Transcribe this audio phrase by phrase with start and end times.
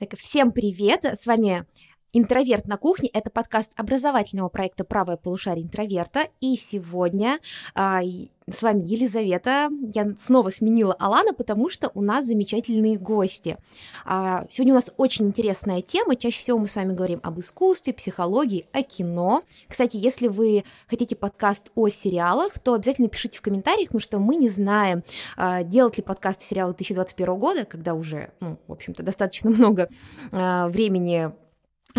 [0.00, 1.04] Так, всем привет!
[1.04, 1.66] С вами
[2.16, 6.28] «Интроверт на кухне»— это подкаст образовательного проекта «Правое полушарие интроверта».
[6.40, 7.40] И сегодня
[7.74, 8.02] а,
[8.48, 9.68] с вами Елизавета.
[9.92, 13.58] Я снова сменила Алана, потому что у нас замечательные гости.
[14.04, 16.14] А, сегодня у нас очень интересная тема.
[16.14, 19.42] Чаще всего мы с вами говорим об искусстве, психологии, о кино.
[19.66, 24.36] Кстати, если вы хотите подкаст о сериалах, то обязательно пишите в комментариях, потому что мы
[24.36, 25.02] не знаем,
[25.36, 29.88] а, делать ли подкасты сериалы 2021 года, когда уже, ну, в общем-то, достаточно много
[30.30, 31.32] а, времени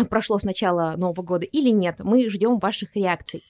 [0.04, 2.00] прошло с начала Нового года или нет.
[2.00, 3.42] Мы ждем ваших реакций.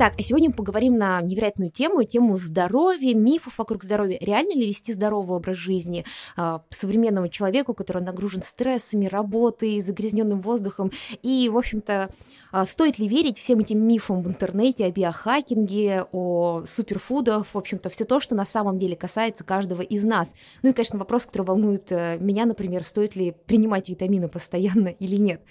[0.00, 4.16] Итак, а сегодня мы поговорим на невероятную тему, тему здоровья, мифов вокруг здоровья.
[4.18, 6.06] Реально ли вести здоровый образ жизни
[6.38, 10.90] э, современному человеку, который нагружен стрессами, работой, загрязненным воздухом?
[11.20, 12.08] И, в общем-то,
[12.50, 17.90] э, стоит ли верить всем этим мифам в интернете о биохакинге, о суперфудах, в общем-то,
[17.90, 20.32] все то, что на самом деле касается каждого из нас?
[20.62, 25.16] Ну и, конечно, вопрос, который волнует э, меня, например, стоит ли принимать витамины постоянно или
[25.16, 25.42] нет.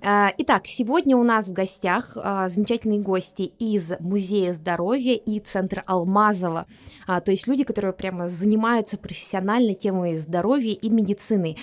[0.00, 5.82] А, итак, сегодня у нас в гостях а, замечательные гости из Музея здоровья и Центра
[5.86, 6.66] Алмазова,
[7.06, 11.56] а, то есть люди, которые прямо занимаются профессиональной темой здоровья и медицины.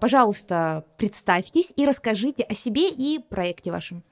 [0.00, 4.02] Пожалуйста, представьтесь и расскажите о себе и проекте вашем.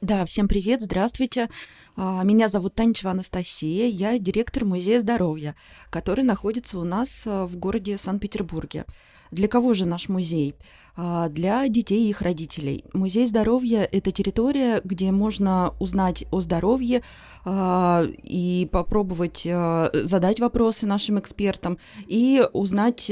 [0.00, 1.50] Да, всем привет, здравствуйте.
[1.96, 5.56] Меня зовут Танчева Анастасия, я директор Музея здоровья,
[5.90, 8.86] который находится у нас в городе Санкт-Петербурге.
[9.30, 10.54] Для кого же наш музей?
[10.96, 12.84] А, для детей и их родителей.
[12.92, 17.02] Музей здоровья– это территория, где можно узнать о здоровье
[17.44, 23.10] а, и попробовать а, задать вопросы нашим экспертам и узнать,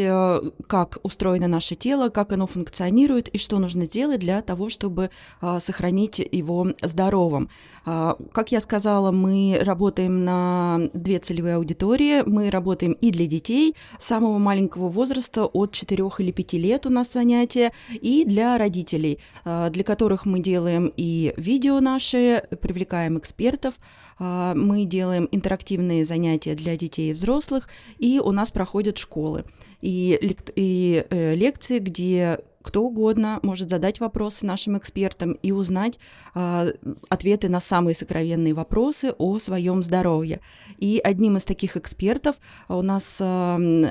[0.67, 6.19] как устроено наше тело, как оно функционирует и что нужно сделать для того, чтобы сохранить
[6.19, 7.49] его здоровым.
[7.85, 12.23] Как я сказала, мы работаем на две целевые аудитории.
[12.27, 17.12] Мы работаем и для детей самого маленького возраста от 4 или 5 лет у нас
[17.12, 23.75] занятия, и для родителей, а, для которых мы делаем и видео наши, привлекаем экспертов,
[24.19, 27.69] а, мы делаем интерактивные занятия для детей и взрослых,
[27.99, 29.44] и у нас проходят школы.
[29.81, 30.19] И
[30.56, 35.99] э, лекции, где кто угодно может задать вопросы нашим экспертам и узнать
[36.35, 36.73] э,
[37.09, 40.41] ответы на самые сокровенные вопросы о своем здоровье.
[40.79, 42.37] И одним из таких экспертов
[42.69, 43.25] у нас э,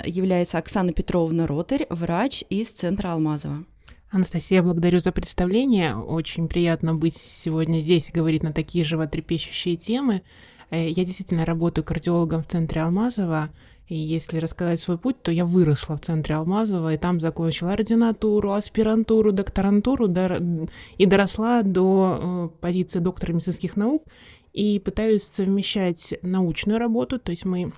[0.06, 3.66] является Оксана Петровна Ротарь, врач из Центра Алмазова.
[4.10, 5.96] Анастасия, благодарю за представление.
[5.96, 10.22] Очень приятно быть сегодня здесь и говорить на такие животрепещущие темы.
[10.70, 13.50] Э, я действительно работаю кардиологом в центре Алмазова,
[13.88, 18.52] и если рассказать свой путь, то я выросла в центре Алмазова, и там закончила ординатуру,
[18.52, 20.08] аспирантуру, докторантуру
[20.98, 24.04] и доросла до э, позиции доктора медицинских наук,
[24.54, 27.72] и пытаюсь совмещать научную работу, то есть мы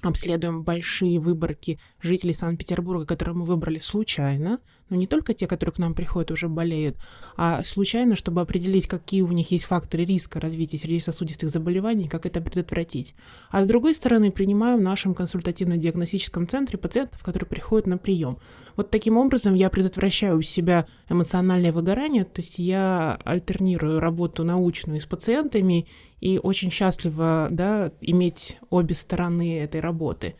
[0.00, 5.78] обследуем большие выборки жителей Санкт-Петербурга, которые мы выбрали случайно, но не только те, которые к
[5.78, 6.96] нам приходят уже болеют,
[7.36, 12.40] а случайно, чтобы определить, какие у них есть факторы риска развития сердечно-сосудистых заболеваний, как это
[12.40, 13.14] предотвратить.
[13.50, 18.38] А с другой стороны, принимаю в нашем консультативно-диагностическом центре пациентов, которые приходят на прием.
[18.76, 25.00] Вот таким образом я предотвращаю у себя эмоциональное выгорание, то есть я альтернирую работу научную
[25.00, 25.86] с пациентами
[26.20, 30.34] и очень счастлива да, иметь обе стороны этой работы.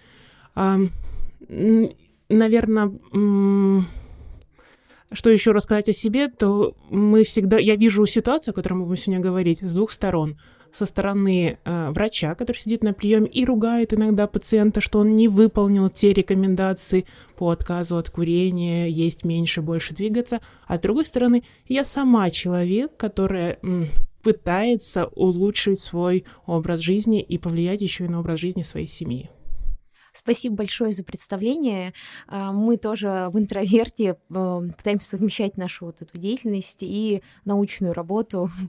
[2.29, 2.93] Наверное,
[5.13, 9.03] что еще рассказать о себе, то мы всегда, я вижу ситуацию, о которой мы будем
[9.03, 10.39] сегодня говорить, с двух сторон.
[10.73, 15.29] Со стороны э, врача, который сидит на приеме и ругает иногда пациента, что он не
[15.29, 17.07] выполнил те рекомендации
[17.37, 20.41] по отказу от курения, есть меньше, больше двигаться.
[20.67, 23.87] А с другой стороны, я сама человек, которая м,
[24.25, 29.31] пытается улучшить свой образ жизни и повлиять еще и на образ жизни своей семьи.
[30.15, 31.93] Спасибо большое за представление.
[32.29, 38.51] А, мы тоже в интроверте пытаемся совмещать нашу вот эту деятельность и научную работу.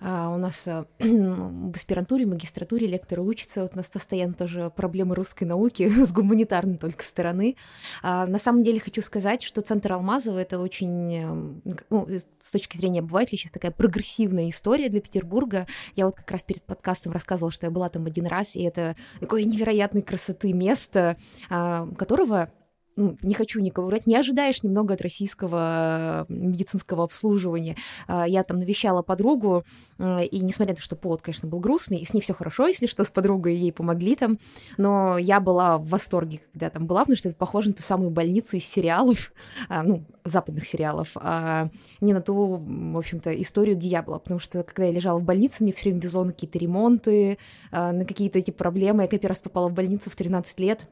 [0.00, 3.62] А, у нас а, в аспирантуре, магистратуре лекторы учатся.
[3.62, 7.56] Вот у нас постоянно тоже проблемы русской науки с гуманитарной только стороны.
[8.02, 12.08] А, на самом деле хочу сказать, что Центр Алмазова— это очень, эм, ну,
[12.38, 15.66] с точки зрения обывателя, сейчас такая прогрессивная история для Петербурга.
[15.96, 18.96] Я вот как раз перед подкастом рассказывала, что я была там один раз, и это
[19.20, 21.16] такое невероятной красоты место,
[21.48, 22.50] которого
[22.96, 27.76] ну, не хочу никого врать, не ожидаешь немного от российского медицинского обслуживания.
[28.06, 29.64] А, я там навещала подругу,
[29.98, 32.86] и несмотря на то, что повод, конечно, был грустный, и с ней все хорошо, если
[32.86, 34.38] что, с подругой ей помогли там,
[34.76, 38.10] но я была в восторге, когда там была, потому что это похоже на ту самую
[38.10, 39.32] больницу из сериалов,
[39.68, 41.68] а, ну, западных сериалов, а
[42.00, 45.24] не на ту, в общем-то, историю, где я была, потому что когда я лежала в
[45.24, 47.38] больнице, мне все время везло на какие-то ремонты,
[47.70, 49.02] а, на какие-то эти проблемы.
[49.02, 50.88] Я первый раз попала в больницу в 13 лет,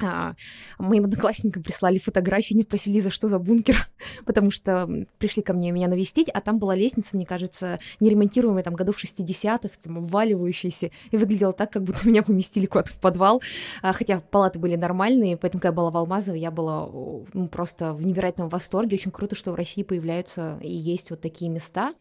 [0.00, 0.34] а,
[0.78, 3.76] моим одноклассникам прислали фотографии, не спросили, за что за бункер,
[4.26, 8.74] потому что пришли ко мне меня навестить, а там была лестница, мне кажется, неремонтируемая, там,
[8.74, 13.40] годов 60-х, там, обваливающаяся, и выглядела так, как будто меня поместили куда-то в подвал,
[13.82, 16.88] а, хотя палаты были нормальные, поэтому, когда я была в Алмазово, я была
[17.32, 21.50] ну, просто в невероятном восторге, очень круто, что в России появляются и есть вот такие
[21.50, 21.94] места,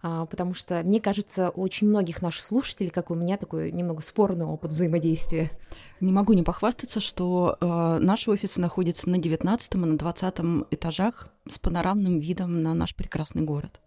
[0.00, 4.46] потому что, мне кажется, у очень многих наших слушателей, как у меня, такой немного спорный
[4.46, 5.50] опыт взаимодействия.
[6.00, 10.34] Не могу не похвастаться, что э, наши офисы находятся на 19 и на 20
[10.70, 13.80] этажах с панорамным видом на наш прекрасный город.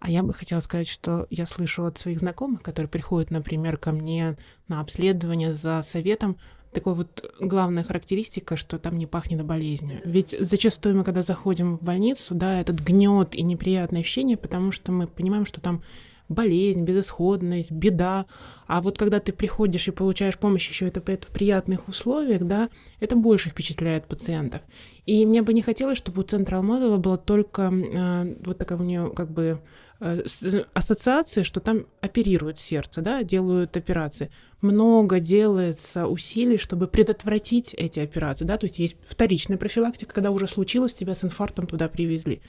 [0.00, 3.92] А я бы хотела сказать, что я слышу от своих знакомых, которые приходят, например, ко
[3.92, 4.36] мне
[4.66, 6.36] на обследование за советом,
[6.74, 10.00] такой вот главная характеристика, что там не пахнет болезнью.
[10.04, 14.92] Ведь зачастую мы, когда заходим в больницу, да, этот гнет и неприятное ощущение, потому что
[14.92, 15.82] мы понимаем, что там
[16.28, 18.26] болезнь, безысходность, беда.
[18.66, 22.70] А вот когда ты приходишь и получаешь помощь еще это, это в приятных условиях, да,
[23.00, 24.62] это больше впечатляет пациентов.
[25.06, 28.82] И мне бы не хотелось, чтобы у центра Алмазова была только э, вот такая у
[28.82, 29.60] нее как бы
[30.00, 34.30] ассоциации, что там оперируют сердце, да, делают операции.
[34.60, 40.46] Много делается усилий, чтобы предотвратить эти операции, да, то есть есть вторичная профилактика, когда уже
[40.46, 42.40] случилось, тебя с инфарктом туда привезли.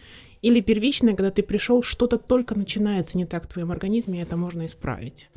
[0.41, 4.37] Или первичная, когда ты пришел, что-то только начинается не так в твоем организме, и это
[4.37, 5.29] можно исправить.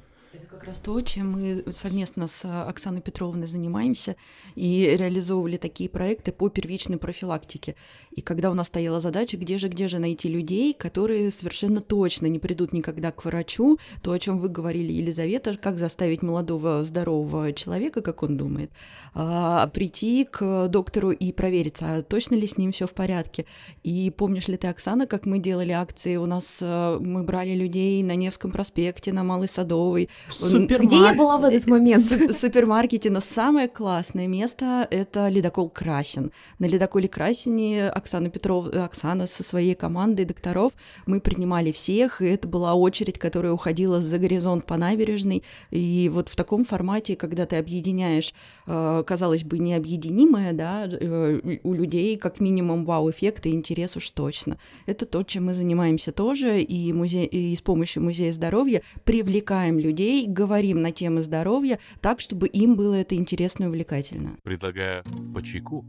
[0.58, 4.16] Как раз то, чем мы совместно с Оксаной Петровной занимаемся
[4.56, 7.76] и реализовывали такие проекты по первичной профилактике.
[8.10, 12.26] И когда у нас стояла задача, где же, где же найти людей, которые совершенно точно
[12.26, 17.52] не придут никогда к врачу, то, о чем вы говорили, Елизавета, как заставить молодого здорового
[17.52, 18.72] человека, как он думает,
[19.14, 23.46] а, прийти к доктору и провериться, а точно ли с ним все в порядке.
[23.84, 26.16] И помнишь ли ты, Оксана, как мы делали акции?
[26.16, 30.08] У нас а, мы брали людей на Невском проспекте, на Малой Садовой,
[30.48, 30.86] Супермар...
[30.86, 32.04] Где я была в этот момент?
[32.10, 36.32] В супермаркете, но самое классное место— это ледокол Красин.
[36.58, 40.72] На ледоколе Красине Оксана Петров, Оксана со своей командой докторов,
[41.06, 46.28] мы принимали всех, и это была очередь, которая уходила за горизонт по набережной, и вот
[46.28, 48.34] в таком формате, когда ты объединяешь,
[48.66, 54.58] э, казалось бы, необъединимое, да, э, у людей как минимум вау-эффект и интерес уж точно.
[54.86, 59.98] Это то, чем мы занимаемся тоже, и, музей, и с помощью Музея здоровья привлекаем людей
[59.98, 64.36] людей, говорим на темы здоровья так, чтобы им было это интересно и увлекательно.
[64.44, 65.02] Предлагаю
[65.34, 65.84] по чайку.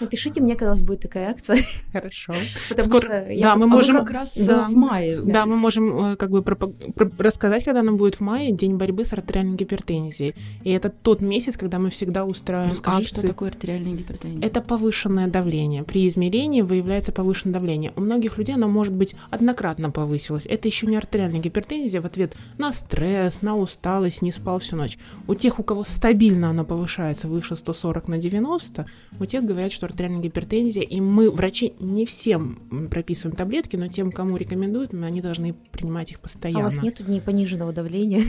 [0.00, 1.62] Напишите мне, когда у вас будет такая акция.
[1.92, 2.34] Хорошо.
[2.68, 3.06] Потому Скоро...
[3.06, 4.66] что я да, мы можем как раз да.
[4.68, 5.20] в мае.
[5.22, 6.70] Да, да мы можем э, как бы пропаг...
[7.18, 10.34] рассказать, когда она будет в мае, день борьбы с артериальной гипертензией.
[10.62, 13.18] И это тот месяц, когда мы всегда устраиваем Расскажи, акции.
[13.18, 14.46] что такое артериальная гипертензия?
[14.46, 15.82] Это повышенное давление.
[15.84, 17.92] При измерении выявляется повышенное давление.
[17.96, 20.46] У многих людей оно может быть однократно повысилось.
[20.46, 24.98] Это еще не артериальная гипертензия в ответ на стресс, на усталость, не спал всю ночь.
[25.26, 28.86] У тех, у кого стабильно оно повышается выше 140 на 90,
[29.20, 34.12] у тех говорят, что артериальная гипертензия, и мы, врачи, не всем прописываем таблетки, но тем,
[34.12, 36.60] кому рекомендуют, они должны принимать их постоянно.
[36.60, 38.22] А у вас нет дней пониженного давления?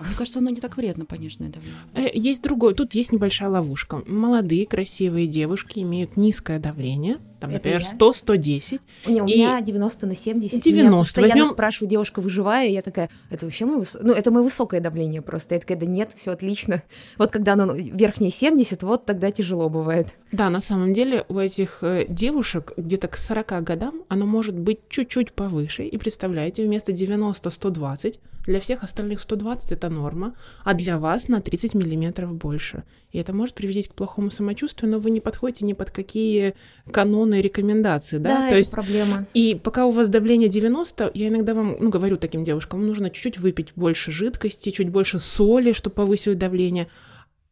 [0.00, 1.78] Мне кажется, оно не так вредно, пониженное давление.
[1.94, 4.02] Э, есть другой, тут есть небольшая ловушка.
[4.06, 8.80] Молодые, красивые девушки имеют низкое давление, там, Это например, 100-110.
[9.06, 9.34] Не, у и...
[9.34, 10.62] меня 90 на 70.
[10.62, 10.70] 90.
[10.72, 11.48] Меня постоянно Возьмем...
[11.48, 13.96] спрашиваю, девушка выживая, и я такая, это вообще мое, выс...
[14.00, 15.54] ну, это мое высокое давление просто.
[15.54, 16.82] Я такая, да нет, все отлично.
[17.18, 20.08] Вот когда оно верхнее 70, вот тогда тяжело бывает.
[20.32, 24.80] Да, на самом деле у этих э, девушек где-то к 40 годам оно может быть
[24.88, 25.84] чуть-чуть повыше.
[25.84, 30.34] И представляете, вместо 90-120 для всех остальных 120 это норма,
[30.64, 32.84] а для вас на 30 миллиметров больше.
[33.12, 36.54] И это может привести к плохому самочувствию, но вы не подходите ни под какие
[36.90, 38.30] каноны и рекомендации, да?
[38.30, 39.26] Да, То это есть проблема.
[39.34, 43.38] И пока у вас давление 90, я иногда вам, ну, говорю таким девушкам, нужно чуть-чуть
[43.38, 46.88] выпить больше жидкости, чуть больше соли, чтобы повысить давление.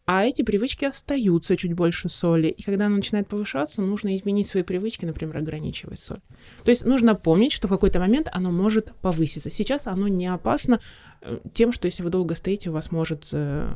[0.04, 2.49] А эти привычки остаются чуть больше соли.
[2.49, 6.21] И когда она начинает повышаться, нужно изменить свои привычки, например, ограничивать соль.
[6.64, 9.50] То есть нужно помнить, что в какой-то момент оно может повыситься.
[9.50, 10.80] Сейчас оно не опасно
[11.21, 13.73] э, тем, что если вы долго стоите, у вас может э,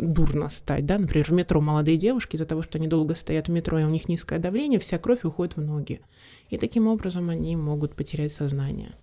[0.00, 0.86] дурно стать.
[0.86, 0.98] Да?
[0.98, 3.90] Например, в метро молодые девушки из-за того, что они долго стоят в метро, и у
[3.90, 6.00] них низкое давление, вся кровь уходит в ноги.
[6.48, 8.94] И таким образом они могут потерять сознание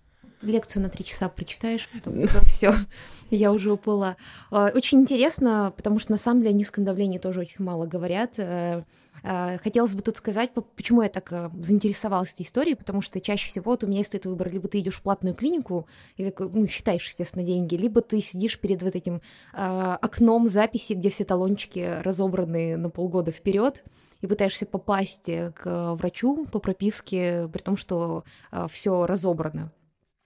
[0.41, 2.73] лекцию на три часа прочитаешь, потом все,
[3.29, 4.17] я уже уплыла.
[4.51, 8.37] А, очень интересно, потому что на самом деле о низком давлении тоже очень мало говорят.
[8.37, 8.83] Э,
[9.27, 13.47] а, хотелось бы тут сказать, почему я так э, заинтересовалась этой историей, потому что чаще
[13.47, 16.49] всего вот у меня есть этот выбор, либо ты идешь в платную клинику и такой,
[16.51, 19.21] ну, считаешь, естественно, деньги, либо ты сидишь перед вот этим
[19.53, 23.83] э, окном записи, где все талончики разобраны на полгода вперед,
[24.21, 29.71] и пытаешься попасть к врачу по прописке, при том, что э, все разобрано.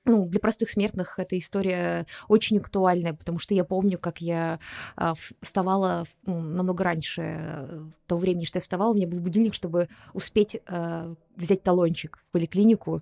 [0.09, 4.59] Ну, для простых смертных эта история очень актуальная, потому что я помню, как я
[4.95, 7.69] а, вставала ну, намного раньше
[8.07, 12.31] того времени, что я вставала, у меня был будильник, чтобы успеть а, взять талончик в
[12.31, 13.01] поликлинику.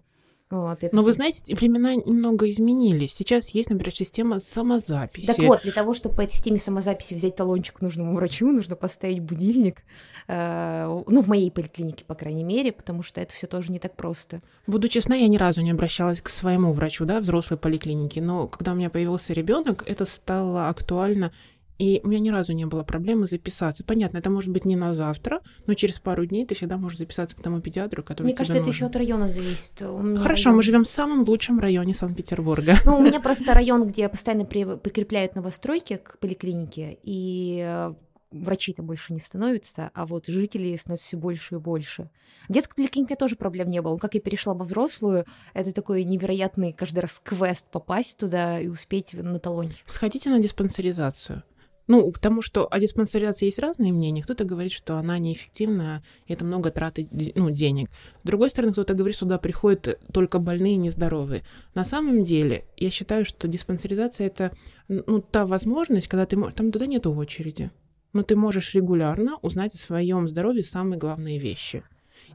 [0.50, 0.96] Вот, это...
[0.96, 3.14] Но вы знаете, времена немного изменились.
[3.14, 5.28] Сейчас есть, например, система самозаписи.
[5.28, 9.20] Так вот, для того, чтобы по этой системе самозаписи взять талончик нужному врачу, нужно поставить
[9.20, 9.84] будильник.
[10.30, 13.98] Э, ну, в моей поликлинике, по крайней мере, потому что это все тоже не так
[13.98, 14.42] просто.
[14.68, 18.72] Буду честна, я ни разу не обращалась к своему врачу, да, взрослой поликлинике, но когда
[18.72, 21.34] у меня появился ребенок, это стало актуально
[21.78, 23.84] и у меня ни разу не было проблемы записаться.
[23.84, 27.36] Понятно, это может быть не на завтра, но через пару дней ты всегда можешь записаться
[27.36, 28.70] к тому педиатру, который Мне кажется, нужен.
[28.70, 29.80] это еще от района зависит.
[29.80, 30.56] Хорошо, район...
[30.58, 32.76] мы живем в самом лучшем районе Санкт-Петербурга.
[32.86, 37.94] Ну, у меня просто район, где постоянно прикрепляют новостройки к поликлинике, и э,
[38.32, 42.10] врачей-то больше не становится, а вот жителей становится все больше и больше.
[42.50, 43.98] В детской поликлинике тоже проблем не было.
[43.98, 49.14] Как я перешла во взрослую, это такой невероятный каждый раз квест попасть туда и успеть
[49.14, 49.84] на талончик.
[49.86, 51.44] Сходите на диспансеризацию.
[51.88, 54.22] Ну, к тому, что о диспансеризации есть разные мнения.
[54.22, 57.90] Кто-то говорит, что она неэффективна, и это много траты ну, денег.
[58.22, 61.44] С другой стороны, кто-то говорит, что туда приходят только больные и нездоровые.
[61.76, 64.52] На самом деле, я считаю, что диспансеризация— это
[64.90, 66.36] ну, та возможность, когда ты...
[66.52, 67.72] Там туда нет очереди.
[68.12, 71.84] Но ты можешь регулярно узнать о своем здоровье самые главные вещи.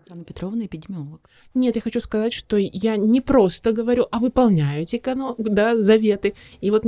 [0.01, 1.29] Оксана Петровна эпидемиолог.
[1.55, 5.01] Нет, я хочу сказать, что я не просто говорю, а выполняю эти
[5.39, 6.35] да, заветы.
[6.61, 6.85] И вот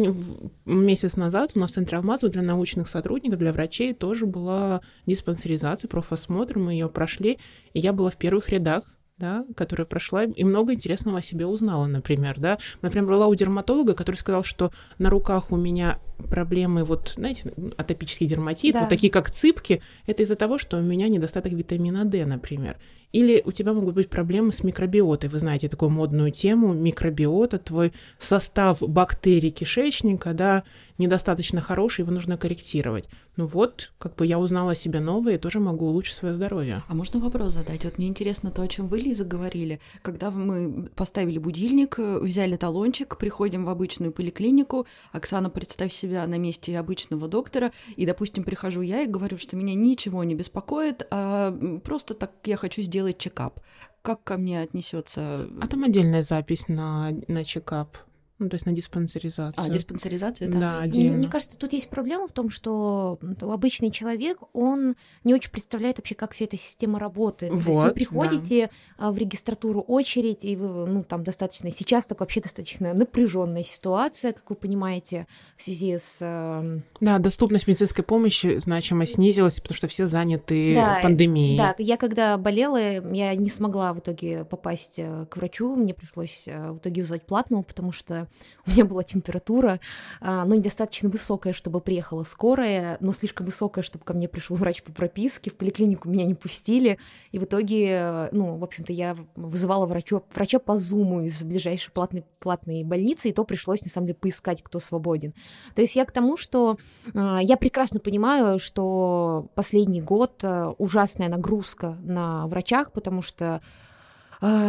[0.64, 5.88] месяц назад у нас в Центре Алмазова для научных сотрудников, для врачей тоже была диспансеризация,
[5.88, 7.38] профосмотр, мы ее прошли,
[7.72, 8.84] и я была в первых рядах
[9.16, 12.58] да, которая прошла, и много интересного о себе узнала, например, да.
[12.82, 18.26] Например, была у дерматолога, который сказал, что на руках у меня проблемы, вот, знаете, атопический
[18.26, 18.80] дерматит, да.
[18.80, 22.76] вот такие как цыпки, это из-за того, что у меня недостаток витамина D, например.
[23.12, 25.30] Или у тебя могут быть проблемы с микробиотой.
[25.30, 30.64] Вы знаете такую модную тему микробиота, твой состав бактерий кишечника, да,
[30.98, 33.08] недостаточно хороший, его нужно корректировать.
[33.36, 36.82] Ну вот, как бы я узнала себе новое и тоже могу улучшить свое здоровье.
[36.88, 37.84] А можно вопрос задать?
[37.84, 39.80] Вот мне интересно то, о чем вы, Лиза, говорили.
[40.02, 46.78] Когда мы поставили будильник, взяли талончик, приходим в обычную поликлинику, Оксана, представь себя на месте
[46.78, 51.52] обычного доктора, и, допустим, прихожу я и говорю, что меня ничего не беспокоит, а
[51.84, 53.60] просто так я хочу сделать делать чекап.
[54.02, 55.48] Как ко мне отнесется?
[55.60, 57.96] А там отдельная запись на, на чекап.
[58.40, 59.64] Ну, то есть на диспансеризацию.
[59.64, 60.58] А, диспансеризация, да.
[60.58, 61.18] Да, отдельно.
[61.18, 66.16] Мне кажется, тут есть проблема в том, что обычный человек, он не очень представляет вообще,
[66.16, 67.52] как вся эта система работает.
[67.52, 69.12] Вот, то есть вы приходите да.
[69.12, 74.50] в регистратуру очередь, и вы, ну, там достаточно, сейчас так вообще достаточно напряженная ситуация, как
[74.50, 76.18] вы понимаете, в связи с...
[76.20, 81.56] Эм, да, доступность медицинской помощи значимо снизилась, потому что все заняты да, пандемией.
[81.56, 82.78] Да, я когда болела,
[83.12, 87.26] я не смогла в итоге попасть э, к врачу, мне пришлось э, в итоге вызвать
[87.26, 88.23] платного, потому что
[88.66, 89.80] у меня была температура,
[90.20, 94.82] а, ну, недостаточно высокая, чтобы приехала скорая, но слишком высокая, чтобы ко мне пришел врач
[94.82, 96.98] по прописке, в поликлинику меня не пустили,
[97.32, 102.24] и в итоге, ну, в общем-то, я вызывала врача, врача по зуму из ближайшей платной,
[102.38, 105.34] платной больницы, и то пришлось, на самом деле, поискать, кто свободен.
[105.74, 106.78] То есть я к тому, что
[107.14, 113.60] а, я прекрасно понимаю, что последний год а, ужасная нагрузка на врачах, потому что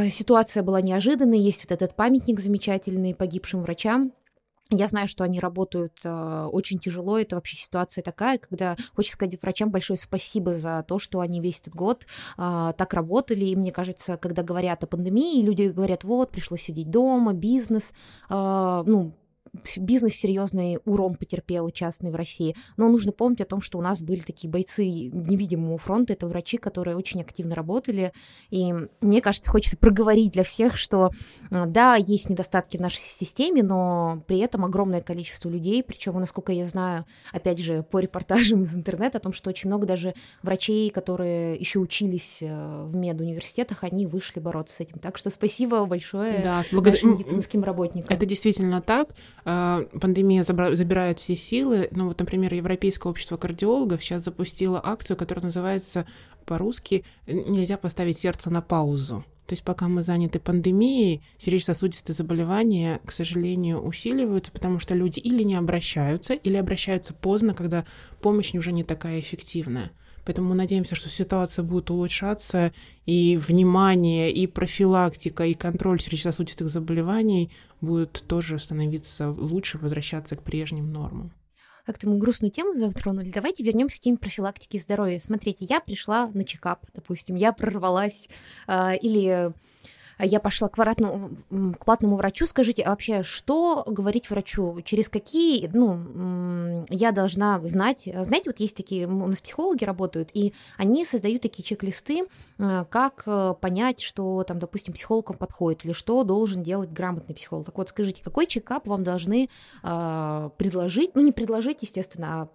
[0.10, 4.14] ситуация была неожиданной, есть вот этот памятник замечательный погибшим врачам,
[4.72, 7.20] я знаю, что они работают э, очень тяжело.
[7.20, 11.62] Это вообще ситуация такая, когда хочется сказать врачам большое спасибо за то, что они весь
[11.62, 13.46] этот год э, так работали.
[13.46, 17.94] И мне кажется, когда говорят о пандемии, люди говорят, вот, пришлось сидеть дома, бизнес,
[18.28, 19.14] э, ну,
[19.78, 22.56] бизнес серьезный урон потерпел частный в России.
[22.78, 26.58] Но нужно помнить о том, что у нас были такие бойцы невидимого фронта, это врачи,
[26.58, 28.12] которые очень активно работали.
[28.50, 31.12] И мне кажется, хочется проговорить для всех, что
[31.52, 36.52] а, да, есть недостатки в нашей системе, но при этом огромное количество людей, причем, насколько
[36.52, 40.90] я знаю, опять же, по репортажам из интернета, о том, что очень много даже врачей,
[40.90, 45.00] которые еще учились э, в медуниверситетах, они вышли бороться с этим.
[45.00, 47.04] Так что спасибо большое да, благодар...
[47.04, 48.16] медицинским работникам.
[48.16, 49.10] Это действительно так.
[49.48, 51.88] А, пандемия забирает все силы.
[51.92, 56.08] Ну вот, например, Европейское общество кардиологов сейчас запустило акцию, которая называется
[56.46, 59.24] по-русски «Нельзя поставить сердце на паузу».
[59.46, 65.44] То есть пока мы заняты пандемией, сердечно-сосудистые заболевания, к сожалению, усиливаются, потому что люди или
[65.44, 67.86] не обращаются, или обращаются поздно, когда
[68.22, 69.92] помощь уже не такая эффективная.
[70.26, 72.74] Поэтому мы надеемся, что ситуация будет улучшаться,
[73.06, 77.52] и внимание, и профилактика, и контроль сердечно-сосудистых заболеваний
[77.82, 81.32] будет тоже становиться лучше, возвращаться к прежним нормам
[81.86, 83.30] как-то мы грустную тему затронули.
[83.32, 85.20] Давайте вернемся к теме профилактики здоровья.
[85.20, 88.28] Смотрите, я пришла на чекап, допустим, я прорвалась,
[88.68, 89.54] э, или
[90.20, 91.38] я пошла к, воротному,
[91.78, 92.46] к платному врачу.
[92.46, 94.82] Скажите, а вообще, что говорить врачу?
[94.84, 98.10] Через какие, ну, я должна знать?
[98.22, 102.26] Знаете, вот есть такие, у нас психологи работают, и они создают такие чек-листы,
[102.58, 107.66] э, как э, понять, что там, допустим, психолог подходит, или что должен делать грамотный психолог.
[107.66, 109.50] Так вот, скажите, какой чекап вам должны
[109.84, 111.12] э, предложить?
[111.16, 112.48] Ну, не предложить, естественно, а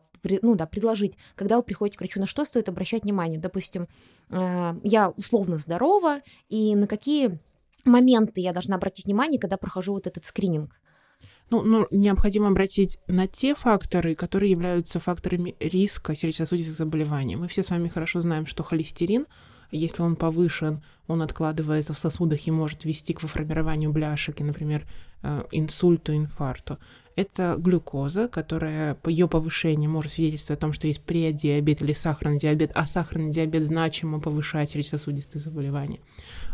[0.43, 3.39] ну да, предложить, когда вы приходите к врачу, на что стоит обращать внимание.
[3.39, 3.89] Допустим,
[4.29, 7.39] э, я условно здорова, и на какие
[7.85, 10.75] моменты я должна обратить внимание, когда прохожу вот этот скрининг?
[11.51, 17.35] Ну, ну, необходимо обратить на те факторы, которые являются факторами риска сердечно-сосудистых заболеваний.
[17.35, 19.27] Мы все с вами хорошо знаем, что холестерин,
[19.73, 24.87] если он повышен, он откладывается в сосудах и может вести к формированию бляшек и, например,
[25.23, 26.79] э, инсульту, инфаркту
[27.21, 32.73] это глюкоза, которая ее повышению может свидетельствовать о том, что есть предиабет или сахарный диабет,
[32.75, 36.01] а сахарный диабет значимо повышает сердечно-сосудистые заболевания.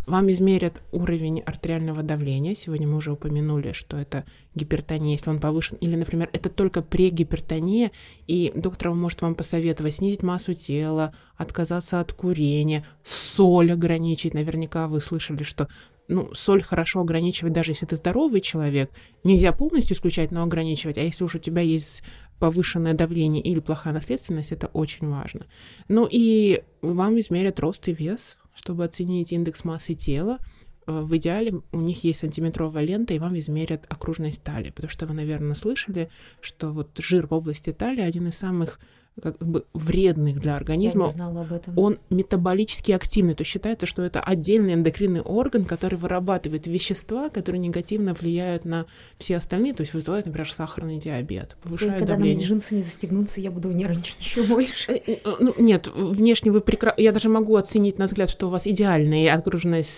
[0.07, 2.55] Вам измерят уровень артериального давления.
[2.55, 5.77] Сегодня мы уже упомянули, что это гипертония, если он повышен.
[5.79, 7.91] Или, например, это только прегипертония,
[8.27, 14.35] и доктор может вам посоветовать снизить массу тела, отказаться от курения, соль ограничить.
[14.35, 15.69] Наверняка вы слышали, что
[16.09, 18.91] ну, соль хорошо ограничивать, даже если ты здоровый человек.
[19.25, 20.99] Нельзя полностью исключать, но ограничивать.
[20.99, 22.03] А если уж у тебя есть
[22.39, 25.47] повышенное давление или плохая наследственность, это очень важно.
[25.89, 30.39] Ну и вам измерят рост и вес, чтобы оценить индекс массы тела.
[30.87, 35.07] Э, в идеале у них есть сантиметровая лента, и вам измерят окружность талии, потому что
[35.07, 36.09] вы, наверное, слышали,
[36.41, 38.79] что вот жир в области талии один из самых
[39.23, 41.07] как бы вредных для организма.
[41.07, 41.79] Я знала об этом.
[41.79, 47.61] Он метаболически активный, то есть считается, что это отдельный эндокринный орган, который вырабатывает вещества, которые
[47.61, 48.87] негативно влияют на
[49.19, 52.41] все остальные, то есть вызывают, например, сахарный диабет, повышают когда давление.
[52.41, 54.93] на джинсы не застегнутся, я буду нервничать еще больше.
[54.93, 57.01] Э, э, ну, нет, внешне вы прекрасно...
[57.01, 59.25] Я даже могу оценить на взгляд, что у вас идеальная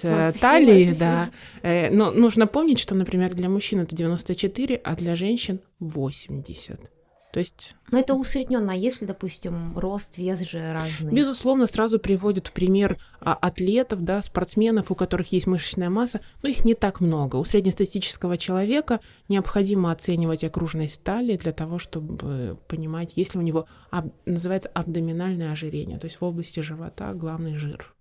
[0.04, 1.30] э, спасибо, талии, спасибо.
[1.62, 1.88] да.
[1.90, 6.97] Но нужно помнить, что, например, для мужчин это 94, а для женщин 80.
[7.32, 7.76] То есть...
[7.90, 11.12] Но это усредненно, а если, допустим, рост, вес же разный?
[11.12, 16.48] Безусловно, сразу приводят в пример а, атлетов, да, спортсменов, у которых есть мышечная масса, но
[16.48, 17.36] их не так много.
[17.36, 23.66] У среднестатистического человека необходимо оценивать окружность талии для того, чтобы понимать, есть ли у него,
[23.90, 27.94] об, называется абдоминальное ожирение, то есть в области живота главный жир.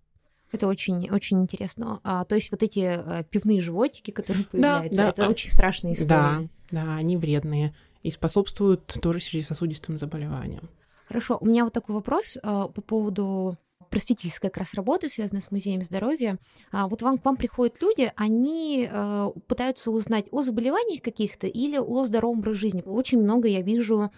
[0.51, 1.99] Это очень, очень интересно.
[2.03, 5.09] А, то есть вот эти а, пивные животики, которые появляются, да, да.
[5.09, 6.07] это очень страшная история.
[6.07, 10.69] Да, да, они вредные и способствуют тоже сердечно-сосудистым заболеваниям.
[11.07, 13.57] Хорошо, у меня вот такой вопрос а, по поводу
[13.89, 16.38] простительской как раз работы, связанной с музеем здоровья.
[16.71, 21.77] А, вот вам, к вам приходят люди, они а, пытаются узнать о заболеваниях каких-то или
[21.77, 22.83] о здоровом образе жизни.
[22.86, 24.12] Очень много я вижу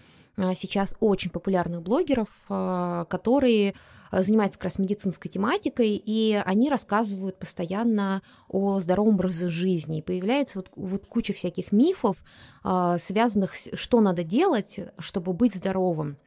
[0.56, 3.74] сейчас очень популярных блогеров, а, которые
[4.12, 10.00] а, занимаются как раз медицинской тематикой, и они рассказывают постоянно о здоровом образе жизни.
[10.00, 12.18] И появляется вот, вот куча всяких мифов,
[13.00, 16.18] связанных с что надо делать, чтобы быть здоровым.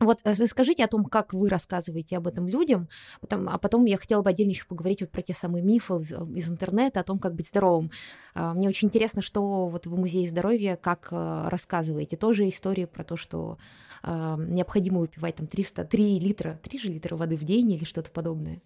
[0.00, 2.88] Вот э, скажите о том, как вы рассказываете об этом людям,
[3.20, 6.10] потом, а потом я хотела бы отдельно еще поговорить вот про те самые мифы из,
[6.12, 7.92] из интернета, о том, как быть здоровым.
[8.34, 12.16] А, мне очень интересно, что вот в Музее здоровья, как э, рассказываете.
[12.16, 13.58] Тоже истории про то, что
[14.02, 18.10] э, необходимо выпивать там 300, 3 литра, 3 же литра воды в день или что-то
[18.10, 18.60] подобное.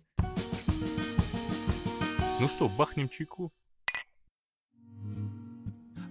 [2.41, 3.53] Ну что, бахнем чайку?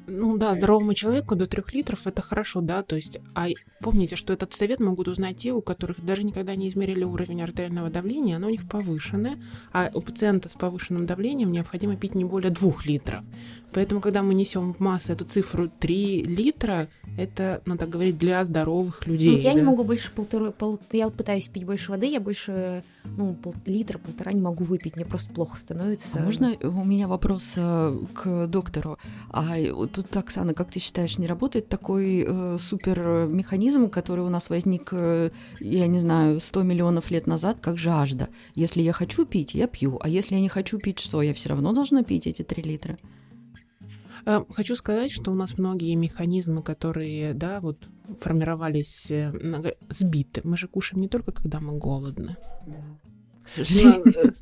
[0.09, 3.47] Ну да, здоровому человеку до трех литров это хорошо, да, то есть, а
[3.81, 7.89] помните, что этот совет могут узнать те, у которых даже никогда не измерили уровень артериального
[7.89, 9.37] давления, оно у них повышенное,
[9.73, 13.25] а у пациента с повышенным давлением необходимо пить не более двух литров.
[13.73, 19.05] Поэтому, когда мы несем в массу эту цифру 3 литра, это, надо говорить, для здоровых
[19.05, 19.35] людей.
[19.35, 19.59] Вот я да?
[19.59, 23.53] не могу больше полтора, пол, я вот пытаюсь пить больше воды, я больше, ну, пол,
[23.65, 26.19] литра, полтора не могу выпить, мне просто плохо становится.
[26.19, 28.97] А можно у меня вопрос э, к доктору?
[29.29, 29.57] А
[30.03, 34.89] тут, Оксана, как ты считаешь, не работает такой э, супер механизм, который у нас возник,
[34.91, 38.29] э, я не знаю, 100 миллионов лет назад, как жажда?
[38.55, 41.21] Если я хочу пить, я пью, а если я не хочу пить, что?
[41.21, 42.97] Я все равно должна пить эти 3 литра?
[44.25, 47.89] Э, хочу сказать, что у нас многие механизмы, которые, да, вот
[48.21, 49.33] формировались, э,
[49.89, 50.41] сбиты.
[50.43, 52.37] Мы же кушаем не только, когда мы голодны.
[52.65, 52.99] Да.
[53.43, 54.35] К сожалению.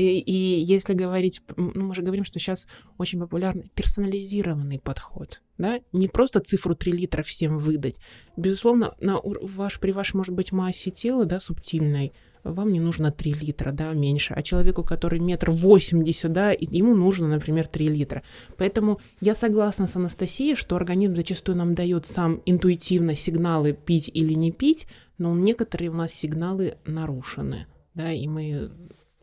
[0.00, 5.80] И, и если говорить, ну, мы же говорим, что сейчас очень популярный персонализированный подход, да,
[5.92, 8.00] не просто цифру 3 литра всем выдать.
[8.36, 12.12] Безусловно, на ваш, при вашей, может быть, массе тела, да, субтильной,
[12.44, 17.28] вам не нужно 3 литра, да, меньше, а человеку, который метр восемьдесят, да, ему нужно,
[17.28, 18.22] например, 3 литра.
[18.56, 24.32] Поэтому я согласна с Анастасией, что организм зачастую нам дает сам интуитивно сигналы пить или
[24.32, 24.86] не пить,
[25.18, 28.70] но некоторые у нас сигналы нарушены, да, и мы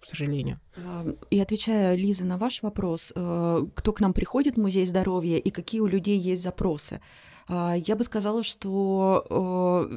[0.08, 0.60] сожалению.
[1.30, 5.82] И отвечая, Лиза, на ваш вопрос, кто к нам приходит в музей здоровья и какие
[5.82, 7.02] у людей есть запросы.
[7.48, 9.90] А, я бы сказала, что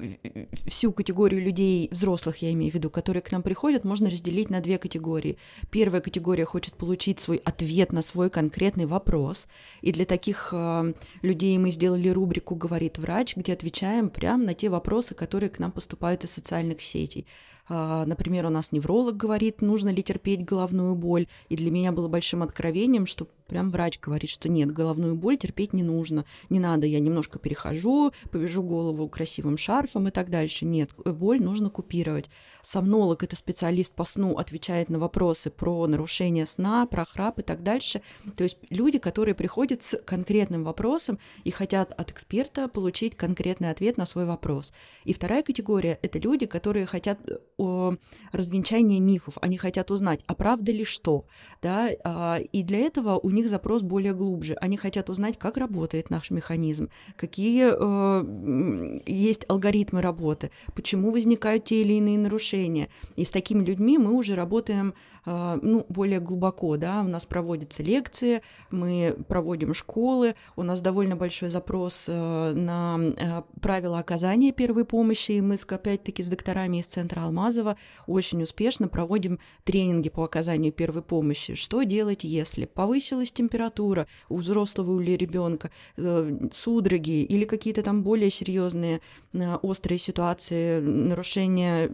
[0.67, 4.61] всю категорию людей, взрослых я имею в виду, которые к нам приходят, можно разделить на
[4.61, 5.37] две категории.
[5.71, 9.47] Первая категория хочет получить свой ответ на свой конкретный вопрос,
[9.81, 14.69] и для таких э, людей мы сделали рубрику «Говорит врач», где отвечаем прямо на те
[14.69, 17.27] вопросы, которые к нам поступают из социальных сетей.
[17.73, 21.29] А, например, у нас невролог говорит, нужно ли терпеть головную боль.
[21.49, 25.73] И для меня было большим откровением, что прям врач говорит, что нет, головную боль терпеть
[25.73, 26.25] не нужно.
[26.49, 30.65] Не надо, я немножко перехожу, повяжу голову красивым шарфом и так дальше.
[30.65, 32.31] Нет, боль нужно купировать.
[32.63, 37.65] Сомнолог– это специалист по сну, отвечает на вопросы про нарушение сна, про храп и так
[37.65, 38.03] дальше.
[38.37, 43.97] То есть люди, которые приходят с конкретным вопросом и хотят от эксперта получить конкретный ответ
[43.97, 44.73] на свой вопрос.
[45.05, 47.19] И вторая категория– это люди, которые хотят
[47.59, 47.95] о
[48.31, 49.39] развенчании мифов.
[49.41, 51.25] Они хотят узнать, а правда ли что,
[51.63, 54.55] да, а, и для этого у них запрос более глубже.
[54.55, 61.83] Они хотят узнать, как работает наш механизм, какие э, есть алгоритмы работы, почему возникают те
[61.83, 62.89] или иные нарушения.
[63.17, 64.95] И с такими людьми мы уже работаем
[65.27, 71.17] э, ну, более глубоко, да, у нас проводятся лекции, мы проводим школы, у нас довольно
[71.17, 77.23] большой запрос э, на правила оказания первой помощи, и мы, опять-таки, с докторами из Центра
[77.23, 77.77] Алмаз Алмазова
[78.07, 81.55] очень успешно проводим тренинги по оказанию первой помощи.
[81.55, 88.31] Что делать, если повысилась температура у взрослого или ребенка, э, судороги или какие-то там более
[88.31, 89.01] серьезные
[89.33, 91.91] э, острые ситуации, нарушения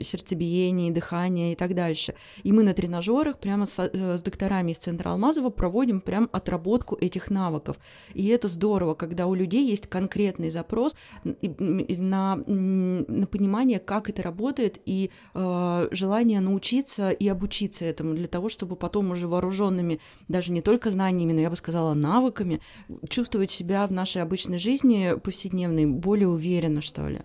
[0.00, 2.14] сердцебиения, дыхания и так дальше.
[2.42, 6.96] И мы на тренажерах прямо с, э, с докторами из Центра Алмазова проводим прям отработку
[7.00, 7.76] этих навыков.
[8.14, 14.80] И это здорово, когда у людей есть конкретный запрос на, на понимание, как это работает,
[14.84, 20.00] и э, желание научиться и обучиться этому для того, чтобы потом уже вооруженными
[20.34, 22.60] даже не только знаниями, но я бы сказала навыками
[23.08, 27.20] чувствовать себя в нашей обычной жизни повседневной более уверенно, что ли.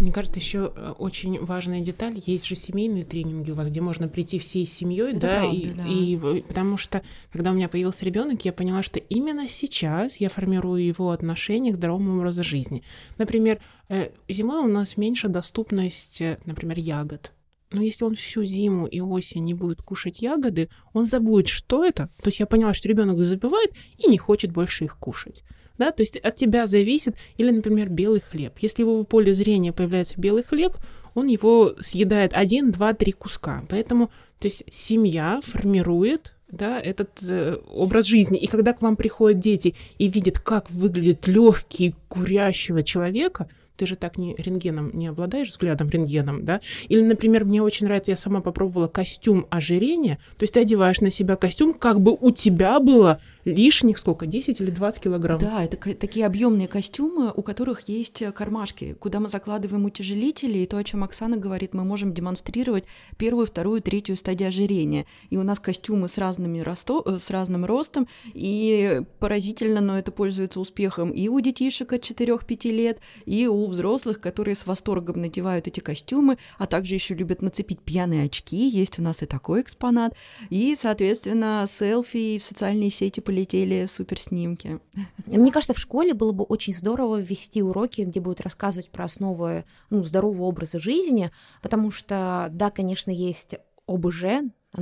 [0.00, 2.20] Мне кажется, еще э, очень важная деталь.
[2.26, 6.36] Есть же семейные тренинги у вас, где можно прийти всей семьей, да, правда, и, да.
[6.36, 10.84] и потому что, когда у меня появился ребенок, я поняла, что именно сейчас я формирую
[10.84, 12.82] его отношение к здоровому образу жизни.
[13.16, 17.32] Например, э, зимой у нас меньше доступность, э, например, ягод.
[17.70, 22.08] Но если он всю зиму и осень не будет кушать ягоды, он забудет, что это.
[22.22, 25.42] То есть я поняла, что ребенок забывает и не хочет больше их кушать
[25.78, 28.54] да, то есть от тебя зависит, или, например, белый хлеб.
[28.60, 30.76] Если его в поле зрения появляется белый хлеб,
[31.14, 33.64] он его съедает один, два, три куска.
[33.68, 38.38] Поэтому, то есть семья формирует да, этот э, образ жизни.
[38.38, 43.96] И когда к вам приходят дети и видят, как выглядит легкий курящего человека, ты же
[43.96, 46.60] так не рентгеном не обладаешь взглядом рентгеном, да?
[46.88, 51.10] Или, например, мне очень нравится, я сама попробовала костюм ожирения, то есть ты одеваешь на
[51.10, 55.38] себя костюм, как бы у тебя было лишних сколько, 10 или 20 килограмм?
[55.38, 60.66] Да, это такие объемные костюмы, у которых есть э, кармашки, куда мы закладываем утяжелители, и
[60.66, 62.84] то, о чем Оксана говорит, мы можем демонстрировать
[63.16, 65.06] первую, вторую, третью стадию ожирения.
[65.30, 67.02] И у нас костюмы с, разными росто...
[67.04, 72.70] Э, с разным ростом, и поразительно, но это пользуется успехом и у детишек от 4-5
[72.70, 77.80] лет, и у взрослых, которые с восторгом надевают эти костюмы, а также еще любят нацепить
[77.80, 80.14] пьяные очки, есть у нас и такой экспонат,
[80.50, 84.80] и, соответственно, селфи в социальные сети полетели суперснимки.
[85.26, 89.64] Мне кажется, в школе было бы очень здорово ввести уроки, где будут рассказывать про основы
[89.90, 91.30] ну, здорового образа жизни,
[91.62, 93.54] потому что, да, конечно, есть
[93.86, 94.24] ОБЖ,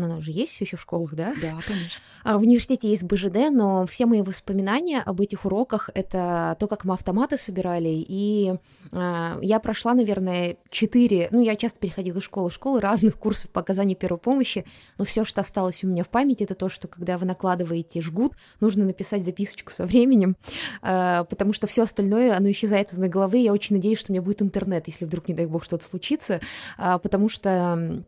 [0.03, 1.35] она уже есть еще в школах, да?
[1.41, 2.01] Да, конечно.
[2.25, 6.87] А, в университете есть БЖД, но все мои воспоминания об этих уроках— это то, как
[6.87, 8.55] мы автоматы собирали, и
[8.93, 13.51] э, я прошла, наверное, четыре, ну, я часто переходила из школы в школу, разных курсов
[13.51, 14.65] по оказанию первой помощи,
[14.97, 18.33] но все, что осталось у меня в памяти, это то, что когда вы накладываете жгут,
[18.59, 20.39] нужно написать записочку со временем,
[20.81, 24.15] э, потому что все остальное, оно исчезает из моей головы, я очень надеюсь, что у
[24.15, 26.41] меня будет интернет, если вдруг, не дай бог, что-то случится,
[26.79, 28.03] э, потому что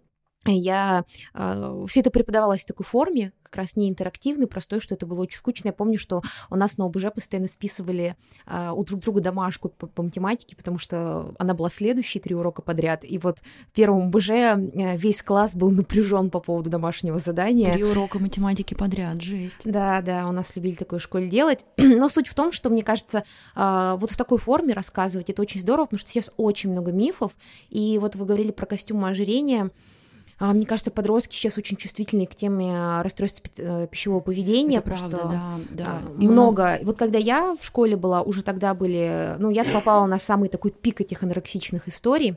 [0.53, 1.05] я
[1.35, 5.23] э, все это преподавалось в такой форме, как раз не интерактивный, простой, что это было
[5.23, 5.69] очень скучно.
[5.69, 9.87] Я помню, что у нас на ОБЖ постоянно списывали э, у друг друга домашку по,
[9.87, 13.05] по математике, потому что она была следующие три урока подряд.
[13.05, 17.73] И вот в первом ОБЖ э, весь класс был напряжен по поводу домашнего задания.
[17.73, 19.63] Три урока математики подряд, жесть.
[19.65, 21.65] Да, да, у нас любили такое в школе делать.
[21.77, 25.61] Но суть в том, что, мне кажется, э, вот в такой форме рассказывать это очень
[25.61, 27.33] здорово, потому что сейчас очень много мифов.
[27.71, 29.71] И вот вы говорили про костюмы ожирения.
[30.39, 34.79] А, мне кажется, подростки сейчас очень чувствительны к теме а, расстройств э, пищевого поведения.
[34.79, 36.03] Это правда, что да, да.
[36.05, 36.63] А, много.
[36.63, 36.83] Нас...
[36.83, 40.73] Вот когда я в школе была, уже тогда были, ну, я попала на самый такой
[40.73, 42.37] пик этих анорексичных историй.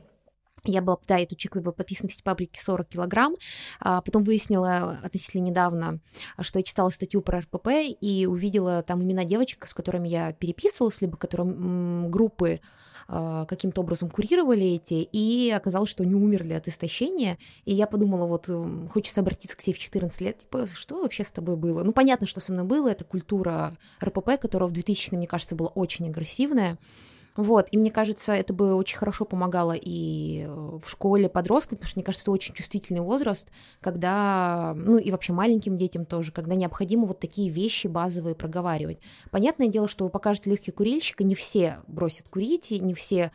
[0.64, 3.34] Я была, да, эту чеку была подписана в паблике 40 килограмм.
[3.80, 6.00] А потом выяснила относительно недавно,
[6.40, 7.68] что я читала статью про РПП
[8.00, 12.60] и увидела там имена девочек, с которыми я переписывалась, либо которым группы
[13.48, 17.38] каким-то образом курировали эти, и оказалось, что они умерли от истощения.
[17.64, 18.48] И я подумала, вот
[18.90, 21.82] хочется обратиться к себе в 14 лет, типа, что вообще с тобой было?
[21.82, 25.70] Ну, понятно, что со мной было, это культура РПП, которая в 2000 мне кажется, была
[25.70, 26.78] очень агрессивная.
[27.36, 31.88] Вот, и мне кажется, это бы очень хорошо помогало и э, в школе подросткам, потому
[31.88, 33.48] что, мне кажется, это очень чувствительный возраст,
[33.80, 38.98] когда, ну и вообще маленьким детям тоже, когда необходимо вот такие вещи базовые проговаривать.
[39.30, 43.30] Понятное дело, что вы покажете легкий курильщик, и не все бросят курить, и не все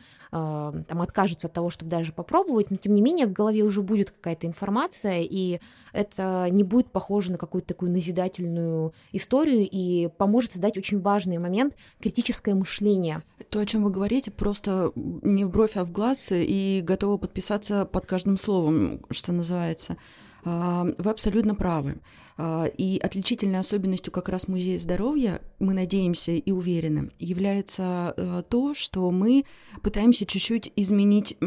[0.88, 4.10] там откажутся от того, чтобы даже попробовать, но тем не менее в голове уже будет
[4.10, 5.60] какая-то информация, и
[5.92, 11.74] это не будет похоже на какую-то такую назидательную историю и поможет создать очень важный момент
[12.00, 13.22] критическое мышление.
[13.50, 17.84] То, о чем вы говорите, просто не в бровь, а в глаз, и готова подписаться
[17.84, 19.96] под каждым словом, что называется.
[20.44, 22.00] А, вы абсолютно правы.
[22.38, 28.74] А, и отличительной особенностью как раз Музея здоровья, мы надеемся и уверены, является э, то,
[28.74, 29.44] что мы
[29.82, 31.38] пытаемся чуть-чуть изменить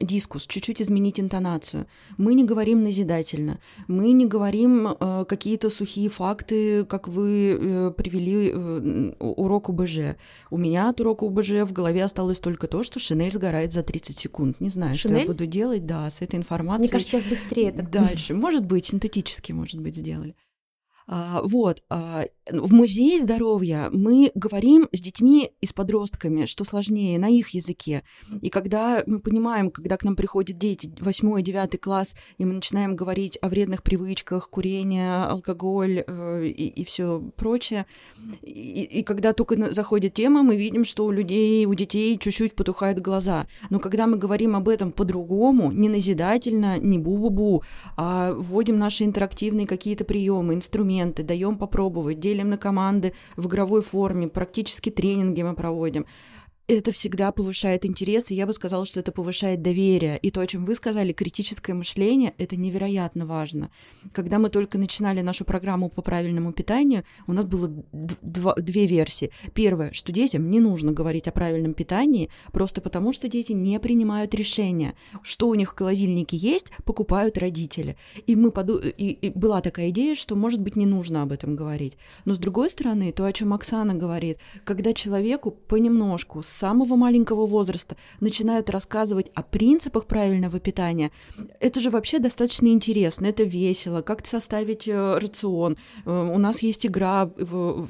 [0.00, 1.86] дискус, чуть-чуть изменить интонацию.
[2.18, 8.52] Мы не говорим назидательно, мы не говорим э, какие-то сухие факты, как вы э, привели
[9.20, 10.16] урок УБЖ.
[10.50, 14.18] У меня от урока УБЖ в голове осталось только то, что шинель сгорает за 30
[14.18, 14.60] секунд.
[14.60, 15.18] Не знаю, шинель?
[15.18, 16.80] что я буду делать, да, с этой информацией.
[16.80, 17.90] Мне кажется, сейчас быстрее так.
[17.90, 18.34] Дальше.
[18.34, 20.31] Может быть, синтетически, может быть, сделали.
[21.06, 27.18] А, вот, а, в музее здоровья мы говорим с детьми и с подростками, что сложнее,
[27.18, 28.02] на их языке.
[28.40, 33.38] И когда мы понимаем, когда к нам приходят дети, 8-9 класс, и мы начинаем говорить
[33.40, 37.86] о вредных привычках, курение, алкоголь э, и, и все прочее,
[38.42, 42.98] и, и когда только заходит тема, мы видим, что у людей, у детей чуть-чуть потухают
[42.98, 43.46] глаза.
[43.70, 47.62] Но когда мы говорим об этом по-другому, не назидательно, не бу-бу-бу,
[47.96, 54.28] а вводим наши интерактивные какие-то приемы, инструменты, даем попробовать, делим на команды в игровой форме,
[54.28, 56.06] практически тренинги мы проводим
[56.76, 60.18] это всегда повышает интерес, и я бы сказала, что это повышает доверие.
[60.18, 63.70] И то, о чем вы сказали, критическое мышление, это невероятно важно.
[64.12, 69.30] Когда мы только начинали нашу программу по правильному питанию, у нас было два, две версии.
[69.54, 74.34] Первое, что детям не нужно говорить о правильном питании, просто потому что дети не принимают
[74.34, 74.94] решения.
[75.22, 77.96] Что у них в холодильнике есть, покупают родители.
[78.26, 78.78] И, мы поду...
[78.78, 81.96] и, и была такая идея, что, может быть, не нужно об этом говорить.
[82.24, 87.46] Но, с другой стороны, то, о чем Оксана говорит, когда человеку понемножку, с самого маленького
[87.46, 91.10] возраста начинают рассказывать о принципах правильного питания,
[91.58, 95.76] это же вообще достаточно интересно, это весело, как составить э, рацион.
[96.06, 97.88] Э, у нас есть игра в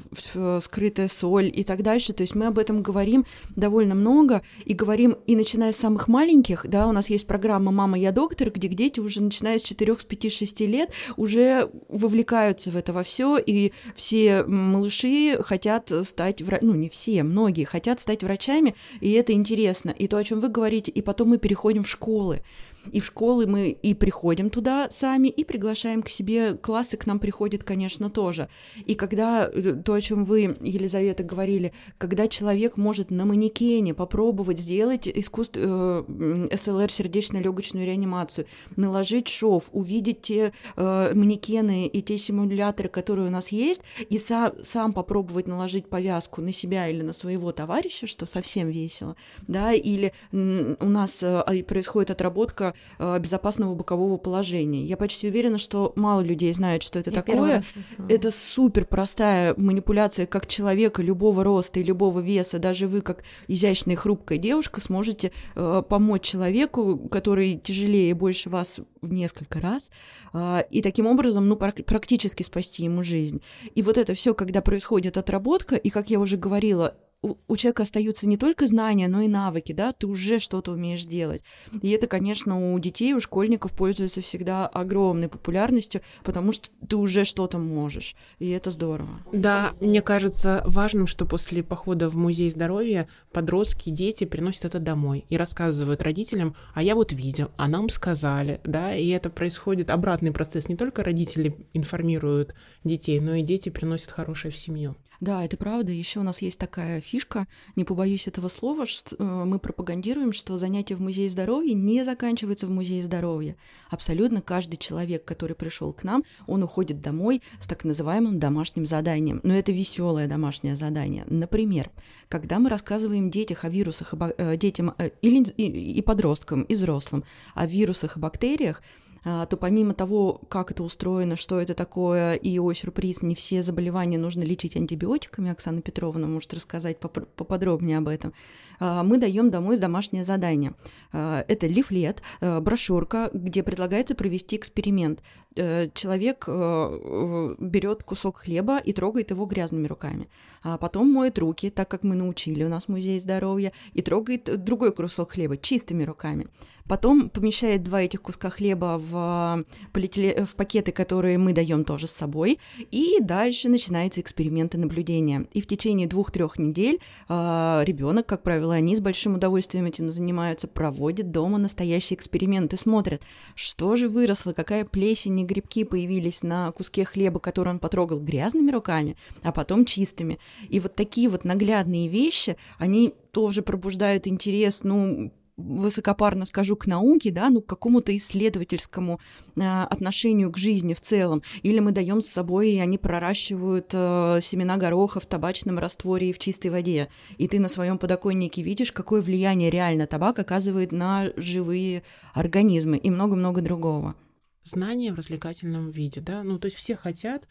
[0.61, 2.13] скрытая соль и так дальше.
[2.13, 6.65] То есть мы об этом говорим довольно много и говорим, и начиная с самых маленьких,
[6.67, 10.03] да, у нас есть программа «Мама, я доктор», где дети уже начиная с 4, с
[10.03, 16.71] 5, 6 лет уже вовлекаются в это во все, и все малыши хотят стать, врачами,
[16.71, 19.91] ну не все, многие хотят стать врачами, вещами, и это интересно.
[19.91, 22.41] И то, о чем вы говорите, и потом мы переходим в школы.
[22.91, 26.55] И в школы мы и приходим туда сами, и приглашаем к себе.
[26.55, 28.49] Классы к нам приходят, конечно, тоже.
[28.85, 34.59] И когда э, то, о чем вы, Елизавета, говорили, когда человек может на манекене попробовать
[34.59, 42.89] сделать искусство, э, СЛР, сердечно-легочную реанимацию, наложить шов, увидеть те э, манекены и те симуляторы,
[42.89, 47.51] которые у нас есть, и сам, сам попробовать наложить повязку на себя или на своего
[47.51, 49.15] товарища, что совсем весело,
[49.47, 54.85] да, или у нас э, происходит отработка Э, безопасного бокового положения.
[54.85, 57.63] Я почти уверена, что мало людей знают, что это Я такое.
[58.09, 63.95] Это супер простая манипуляция, как человека любого роста и любого веса, даже вы, как изящная
[63.95, 69.91] хрупкая девушка, сможете э, помочь человеку, который тяжелее и больше вас в несколько раз,
[70.33, 73.41] э, и таким образом, ну, практически спасти ему жизнь.
[73.75, 78.27] И вот это все, когда происходит отработка, и, как я уже говорила, у, человека остаются
[78.27, 81.41] не только знания, но и навыки, да, ты уже что-то умеешь делать.
[81.81, 87.23] И это, конечно, у детей, у школьников пользуется всегда огромной популярностью, потому что ты уже
[87.23, 89.21] что-то можешь, и это здорово.
[89.31, 95.25] Да, мне кажется важным, что после похода в музей здоровья подростки, дети приносят это домой
[95.29, 100.31] и рассказывают родителям, а я вот видел, а нам сказали, да, и это происходит обратный
[100.31, 100.67] процесс.
[100.67, 104.95] Не только родители информируют детей, но и дети приносят хорошее в семью.
[105.19, 105.91] Да, это правда.
[105.91, 110.57] Еще у нас есть такая фишка, не побоюсь этого слова, что э, мы пропагандируем, что
[110.57, 113.55] занятия в музее здоровья не заканчиваются в музее здоровья.
[113.89, 119.39] Абсолютно каждый человек, который пришел к нам, он уходит домой с так называемым домашним заданием.
[119.43, 121.25] Но это веселое домашнее задание.
[121.29, 121.91] Например,
[122.27, 127.23] когда мы рассказываем детях о вирусах, э, детям э, или и подросткам, и взрослым
[127.53, 128.81] о вирусах и бактериях,
[129.23, 134.17] то помимо того, как это устроено, что это такое, и, о, сюрприз, не все заболевания
[134.17, 138.33] нужно лечить антибиотиками, Оксана Петровна может рассказать поподробнее об этом,
[138.79, 140.73] а, мы даем домой домашнее задание.
[141.11, 145.21] А, это лифлет, брошюрка, где предлагается провести эксперимент.
[145.55, 150.27] Э, человек э, берет кусок хлеба и трогает его грязными руками,
[150.63, 154.91] а потом моет руки, так как мы научили, у нас музей здоровья, и трогает другой
[154.93, 156.47] кусок хлеба чистыми руками.
[156.87, 160.45] Потом помещает два этих куска хлеба в, полиэтиле...
[160.45, 162.59] в пакеты, которые мы даем тоже с собой,
[162.91, 165.47] и дальше начинаются эксперименты наблюдения.
[165.53, 170.67] И в течение двух-трех недель э, ребенок, как правило, они с большим удовольствием этим занимаются,
[170.67, 173.21] проводят дома настоящие эксперименты, смотрят,
[173.55, 178.71] что же выросло, какая плесень и грибки появились на куске хлеба, который он потрогал грязными
[178.71, 180.39] руками, а потом чистыми.
[180.69, 187.31] И вот такие вот наглядные вещи, они тоже пробуждают интерес, ну, высокопарно скажу, к науке,
[187.31, 189.19] да, ну, к какому-то исследовательскому
[189.55, 191.43] э, отношению к жизни в целом.
[191.61, 196.33] Или мы даем с собой, и они проращивают э, семена гороха в табачном растворе и
[196.33, 197.09] в чистой воде.
[197.37, 203.09] И ты на своем подоконнике видишь, какое влияние реально табак оказывает на живые организмы и
[203.09, 204.15] много-много другого.
[204.63, 207.47] Знания в развлекательном виде, да, ну, то есть все хотят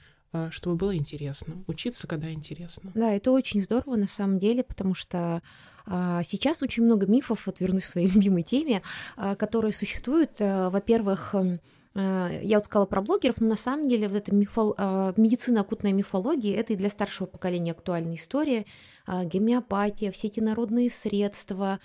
[0.51, 2.91] чтобы было интересно, учиться, когда интересно.
[2.95, 5.43] Да, это очень здорово на самом деле, потому что
[5.87, 8.83] а, сейчас очень много мифов, вот вернусь к своей любимой теме,
[9.17, 10.33] а, которые существуют.
[10.41, 11.35] А, во-первых,
[11.95, 14.75] я вот сказала про блогеров, но на самом деле вот эта мифол...
[15.19, 18.65] медицина оккультная мифология, это и для старшего поколения актуальная история,
[19.07, 21.81] гомеопатия, все эти народные средства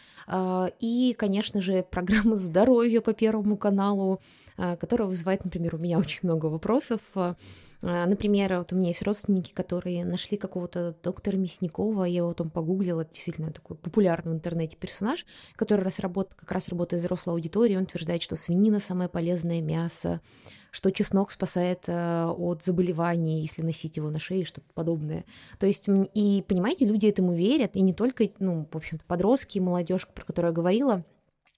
[0.79, 4.21] и, конечно же, программа здоровья по Первому каналу,
[4.55, 7.35] которая вызывает, например, у меня очень много вопросов, а,
[7.81, 13.05] например, вот у меня есть родственники, которые нашли какого-то доктора Мясникова, я его там погуглила,
[13.05, 17.83] действительно такой популярный в интернете персонаж, который раз работ, как раз работает взрослой аудиторией, он
[17.83, 20.21] утверждает, что свинина самое полезное мясо,
[20.71, 25.25] что чеснок спасает э, от заболеваний, если носить его на шее, что-то подобное.
[25.59, 30.07] То есть, и понимаете, люди этому верят, и не только, ну, в общем-то, подростки, молодежь,
[30.07, 31.03] про которую я говорила,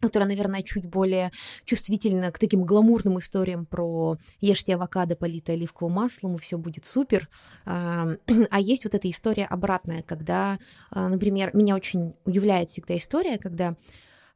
[0.01, 1.31] которая, наверное, чуть более
[1.65, 7.29] чувствительна к таким гламурным историям про ешьте авокадо, политое оливковым маслом, и все будет супер.
[8.51, 10.59] А, есть вот эта история обратная, когда,
[10.91, 13.75] а, например, меня очень удивляет всегда история, когда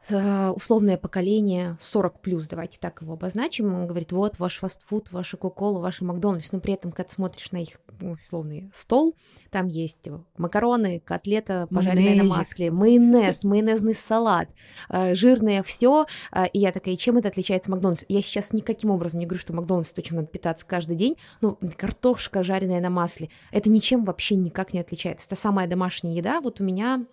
[0.09, 5.79] условное поколение 40 плюс, давайте так его обозначим, он говорит, вот ваш фастфуд, ваша кока-кола,
[5.79, 9.15] ваша Макдональдс, но при этом, когда смотришь на их ну, условный стол,
[9.49, 14.49] там есть макароны, котлета, пожаренная на масле, майонез, майонезный салат,
[14.89, 18.05] э, жирное все, э, и я такая, чем это отличается Макдональдс?
[18.07, 21.57] Я сейчас никаким образом не говорю, что Макдональдс то, чем надо питаться каждый день, но
[21.77, 25.27] картошка, жареная на масле, это ничем вообще никак не отличается.
[25.27, 27.05] Это самая домашняя еда, вот у меня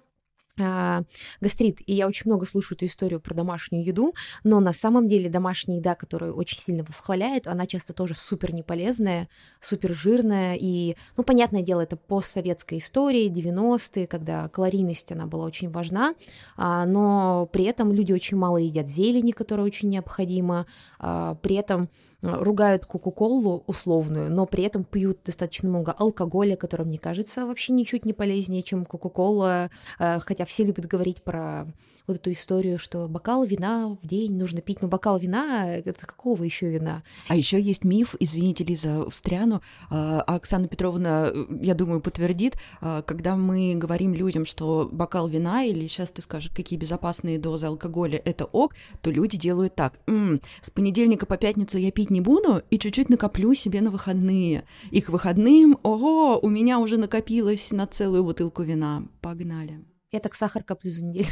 [0.57, 5.31] гастрит, и я очень много слышу эту историю про домашнюю еду, но на самом деле
[5.31, 9.29] домашняя еда, которую очень сильно восхваляют, она часто тоже супер неполезная,
[9.61, 15.71] супер жирная, и, ну, понятное дело, это постсоветская история, 90-е, когда калорийность, она была очень
[15.71, 16.15] важна,
[16.57, 20.67] а, но при этом люди очень мало едят зелени, которая очень необходима,
[20.99, 21.89] а, при этом
[22.23, 28.05] ругают Кока-Колу условную, но при этом пьют достаточно много алкоголя, который, мне кажется, вообще ничуть
[28.05, 31.67] не полезнее, чем Кока-Кола, э, хотя все любят говорить про
[32.11, 36.43] вот эту историю, что бокал вина в день нужно пить, но бокал вина— это какого
[36.43, 37.03] еще вина?
[37.29, 43.37] А еще есть миф, извините, Лиза, встряну, а Оксана Петровна, я думаю, подтвердит, а, когда
[43.37, 48.45] мы говорим людям, что бокал вина или сейчас ты скажешь, какие безопасные дозы алкоголя— это
[48.45, 50.01] ок, то люди делают так.
[50.07, 54.65] М-м, с понедельника по пятницу я пить не буду и чуть-чуть накоплю себе на выходные.
[54.91, 59.05] И к выходным, ого, у меня уже накопилось на целую бутылку вина.
[59.21, 59.85] Погнали.
[60.13, 61.29] Я так сахар коплю за неделю.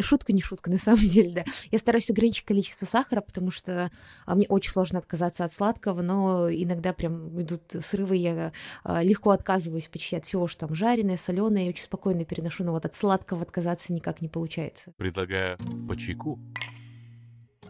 [0.00, 1.44] Шутка не шутка, на самом деле, да.
[1.70, 3.90] Я стараюсь ограничить количество сахара, потому что
[4.26, 8.52] а, мне очень сложно отказаться от сладкого, но иногда прям идут срывы, я
[8.84, 12.72] а, легко отказываюсь почти от всего, что там жареное, соленое, я очень спокойно переношу, но
[12.72, 14.92] вот от сладкого отказаться никак не получается.
[14.96, 15.56] Предлагаю
[15.88, 16.38] по чайку.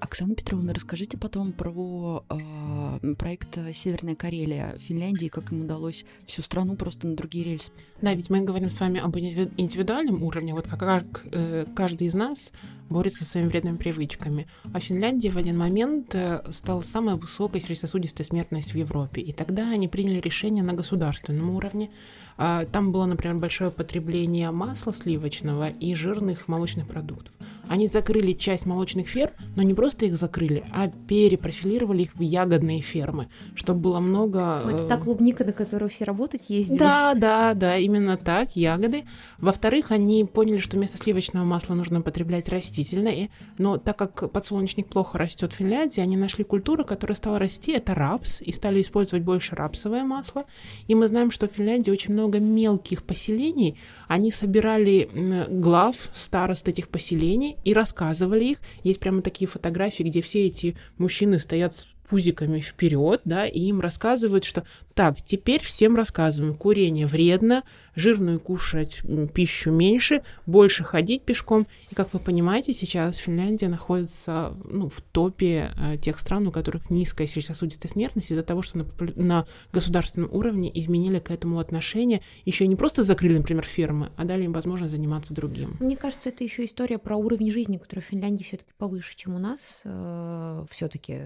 [0.03, 6.43] Оксана Петровна, расскажите потом про э, проект «Северная Карелия» в Финляндии, как им удалось всю
[6.43, 7.71] страну просто на другие рельсы.
[8.01, 12.51] Да, ведь мы говорим с вами об индивидуальном уровне, вот как, э, каждый из нас
[12.91, 14.49] борется со своими вредными привычками.
[14.73, 19.23] А в Финляндии в один момент э, стала самая высокая сердечно-сосудистая смертность в Европе.
[19.23, 21.91] И тогда они приняли решение на государственном уровне.
[22.37, 27.33] А, там было, например, большое потребление масла сливочного и жирных молочных продуктов.
[27.69, 32.81] Они закрыли часть молочных ферм, но не просто их закрыли, а перепрофилировали их в ягодные
[32.81, 34.63] фермы, чтобы было много...
[34.69, 36.79] Это та клубника, на которую все работать ездили?
[36.79, 39.05] Да, да, да, именно так, ягоды.
[39.39, 45.19] Во-вторых, они поняли, что вместо сливочного масла нужно употреблять растительное, но так как подсолнечник плохо
[45.19, 49.55] растет в Финляндии, они нашли культуру, которая стала расти, это рапс, и стали использовать больше
[49.55, 50.45] рапсовое масло.
[50.89, 55.09] И мы знаем, что в Финляндии очень много мелких поселений, они собирали
[55.49, 58.59] глав старост этих поселений и рассказывали их.
[58.85, 63.81] Есть прямо такие фотографии, где все эти мужчины стоят с пузиками вперед, да, и им
[63.81, 67.63] рассказывают, что так, теперь всем рассказываем, курение вредно,
[67.97, 69.01] жирную кушать
[69.33, 71.67] пищу меньше, больше ходить пешком.
[71.91, 76.91] И как вы понимаете, сейчас Финляндия находится ну, в топе э, тех стран, у которых
[76.91, 78.87] низкая сердечно-сосудистая смертность из-за того, что на,
[79.17, 82.21] на государственном уровне изменили к этому отношение.
[82.45, 85.77] Еще не просто закрыли, например, фермы, а дали им возможность заниматься другим.
[85.81, 89.39] Мне кажется, это еще история про уровень жизни, который в Финляндии все-таки повыше, чем у
[89.39, 89.81] нас.
[89.85, 91.21] Э, все-таки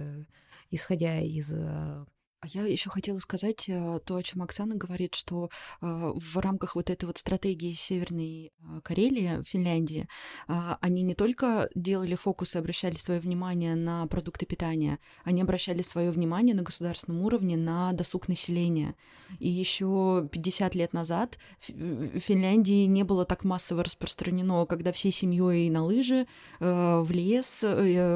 [0.70, 2.04] исходя из э,
[2.40, 5.48] а я еще хотела сказать э, то, о чем Оксана говорит, что
[5.80, 10.08] э, в рамках вот этой вот стратегии Северной Карелии, Финляндии,
[10.46, 16.10] они не только делали фокус и обращали свое внимание на продукты питания, они обращали свое
[16.10, 18.94] внимание на государственном уровне на досуг населения.
[19.38, 25.70] И еще 50 лет назад в Финляндии не было так массово распространено, когда всей семьей
[25.70, 26.26] на лыжи,
[26.60, 27.64] в лес,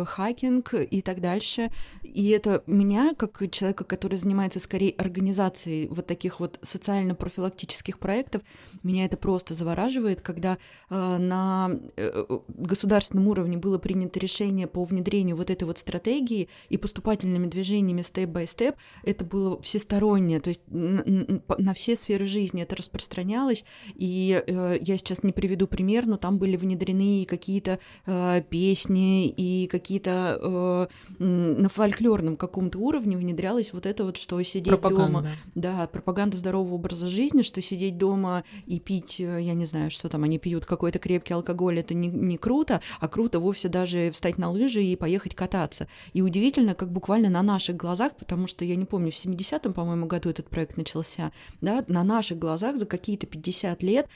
[0.06, 1.70] хакинг и так дальше.
[2.02, 8.42] И это меня, как человека, который занимается скорее организацией вот таких вот социально-профилактических проектов,
[8.82, 10.58] меня это просто завораживает, когда
[10.88, 16.76] э, на э, государственном уровне было принято решение по внедрению вот этой вот стратегии и
[16.76, 24.42] поступательными движениями степ-бай-степ, это было всестороннее, то есть на все сферы жизни это распространялось, и
[24.46, 30.88] э, я сейчас не приведу пример, но там были внедрены какие-то э, песни и какие-то
[31.18, 35.20] э, на фольклорном каком-то уровне внедрялось вот это вот, что сидеть пропаганда.
[35.20, 35.28] дома.
[35.54, 40.08] Да, пропаганда здорового образа жизни, что сидеть дома и пить, э, я не знаю, что
[40.08, 44.38] там они пьют, какой-то крепкий алкоголь, это не, не круто, а круто вовсе даже встать
[44.38, 45.88] на лыжи и поехать кататься.
[46.12, 50.06] И удивительно, как буквально на наших глазах, потому что я не помню, в 70-м, по-моему,
[50.06, 54.08] году этот проект начался, да, на наших глазах за какие-то 50 лет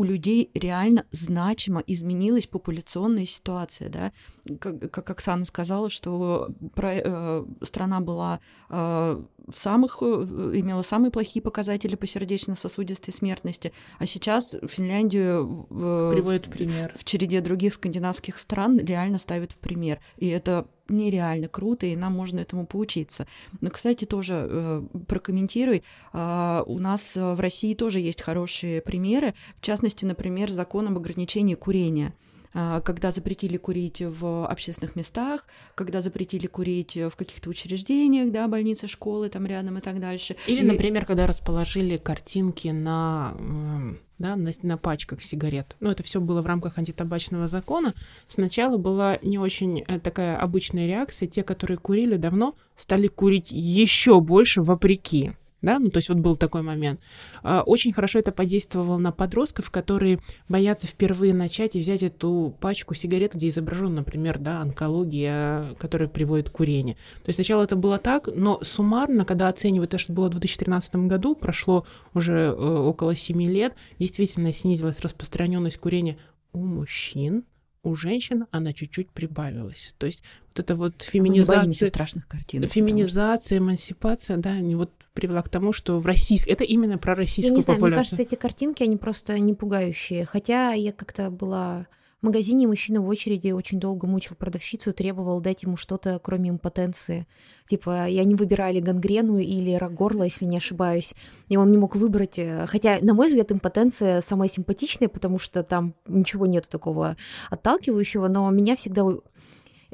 [0.00, 4.12] у людей реально значимо изменилась популяционная ситуация, да,
[4.58, 8.40] как, как Оксана сказала, что про, э, страна была
[8.70, 16.12] э, в самых, э, имела самые плохие показатели по сердечно-сосудистой смертности, а сейчас Финляндию э,
[16.14, 16.94] приводит в пример.
[16.96, 22.14] В череде других скандинавских стран реально ставит в пример, и это нереально круто, и нам
[22.14, 23.26] можно этому поучиться.
[23.60, 25.82] Но, кстати, тоже э, прокомментируй,
[26.12, 31.54] э, у нас в России тоже есть хорошие примеры, в частности, например, закон об ограничении
[31.54, 32.14] курения.
[32.52, 38.88] А, когда запретили курить в общественных местах, когда запретили курить в каких-то учреждениях, да, больницы,
[38.88, 40.36] школы там рядом и так дальше.
[40.46, 40.66] Или, и...
[40.66, 43.34] например, когда расположили картинки на
[44.20, 45.76] да, на, на пачках сигарет.
[45.80, 47.94] Ну, это все было в рамках антитабачного закона.
[48.28, 51.26] Сначала была не очень э, такая обычная реакция.
[51.26, 55.32] Те, которые курили давно, стали курить еще больше вопреки
[55.62, 57.00] да, ну то есть вот был такой момент.
[57.42, 62.94] А, очень хорошо это подействовало на подростков, которые боятся впервые начать и взять эту пачку
[62.94, 66.96] сигарет, где изображен, например, да, онкология, которая приводит к курению.
[67.22, 70.96] То есть сначала это было так, но суммарно, когда оценивают то, что было в 2013
[70.96, 76.16] году, прошло уже э, около 7 лет, действительно снизилась распространенность курения
[76.52, 77.44] у мужчин,
[77.82, 79.94] у женщин она чуть-чуть прибавилась.
[79.98, 81.88] То есть вот это вот феминизация...
[81.88, 82.66] страшных картин.
[82.66, 86.50] Феминизация, эмансипация, да, они вот привела к тому, что в российской...
[86.50, 87.98] Это именно про российскую я не знаю, популяцию.
[87.98, 90.24] Мне кажется, эти картинки, они просто не пугающие.
[90.24, 91.86] Хотя я как-то была
[92.20, 97.26] в магазине, мужчина в очереди очень долго мучил продавщицу, требовал дать ему что-то, кроме импотенции.
[97.66, 101.14] Типа, и они выбирали гангрену или рак горла, если не ошибаюсь,
[101.48, 102.38] и он не мог выбрать.
[102.38, 107.16] Э, хотя, на мой взгляд, импотенция самая симпатичная, потому что там ничего нету такого
[107.48, 109.06] отталкивающего, но меня всегда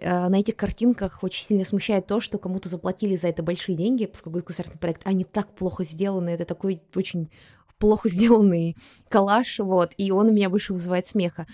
[0.01, 4.39] на этих картинках очень сильно смущает то, что кому-то заплатили за это большие деньги, поскольку
[4.39, 7.31] это государственный проект, они так плохо сделаны, это такой очень
[7.79, 8.77] плохо сделанный
[9.09, 11.47] коллаж, вот, и он у меня больше вызывает смеха.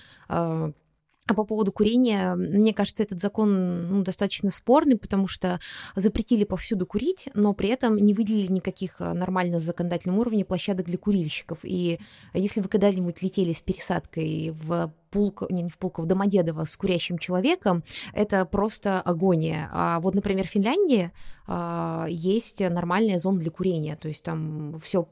[1.26, 5.60] А, А по поводу курения, мне кажется, этот закон ну, достаточно спорный, потому что
[5.94, 10.86] запретили повсюду курить, но при этом не выделили никаких э, нормально с законодательном уровне площадок
[10.86, 11.60] для курильщиков.
[11.62, 12.00] И
[12.34, 16.76] если вы когда-нибудь летели с пересадкой в Пулк, не, не в Пулково, в Домодедово с
[16.76, 19.68] курящим человеком, это просто агония.
[19.72, 21.12] А вот, например, в Финляндии
[21.46, 25.06] а, есть нормальная зона для курения, то есть там все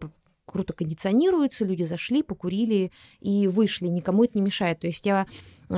[0.46, 2.90] круто кондиционируется, люди зашли, покурили
[3.20, 4.80] и вышли, никому это не мешает.
[4.80, 5.26] То есть я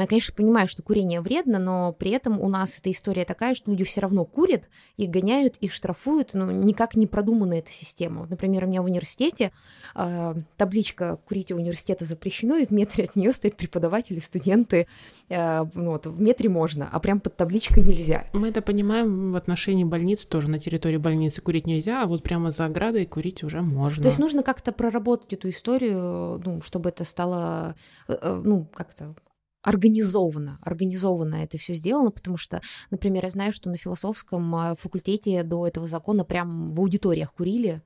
[0.00, 3.70] я, конечно, понимаю, что курение вредно, но при этом у нас эта история такая, что
[3.70, 8.22] люди все равно курят, их гоняют, их штрафуют, но никак не продумана эта система.
[8.22, 9.52] Вот, например, у меня в университете
[9.94, 14.86] э, табличка «Курить у университета запрещено», и в метре от нее стоят преподаватели, студенты.
[15.28, 18.26] Э, ну, вот, в метре можно, а прям под табличкой нельзя.
[18.32, 20.48] Мы это понимаем в отношении больниц тоже.
[20.48, 24.02] На территории больницы курить нельзя, а вот прямо за оградой курить уже можно.
[24.02, 27.74] То есть нужно как-то проработать эту историю, ну, чтобы это стало,
[28.08, 29.14] э, э, ну, как-то
[29.62, 32.60] организованно, организованно это все сделано, потому что,
[32.90, 37.82] например, я знаю, что на философском а, факультете до этого закона прям в аудиториях курили.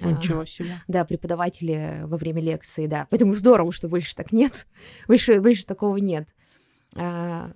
[0.00, 0.78] А, Ничего себе.
[0.88, 3.06] Да, преподаватели во время лекции, да.
[3.10, 4.66] Поэтому здорово, что больше так нет,
[5.08, 6.28] больше, больше такого нет.
[6.94, 7.50] А,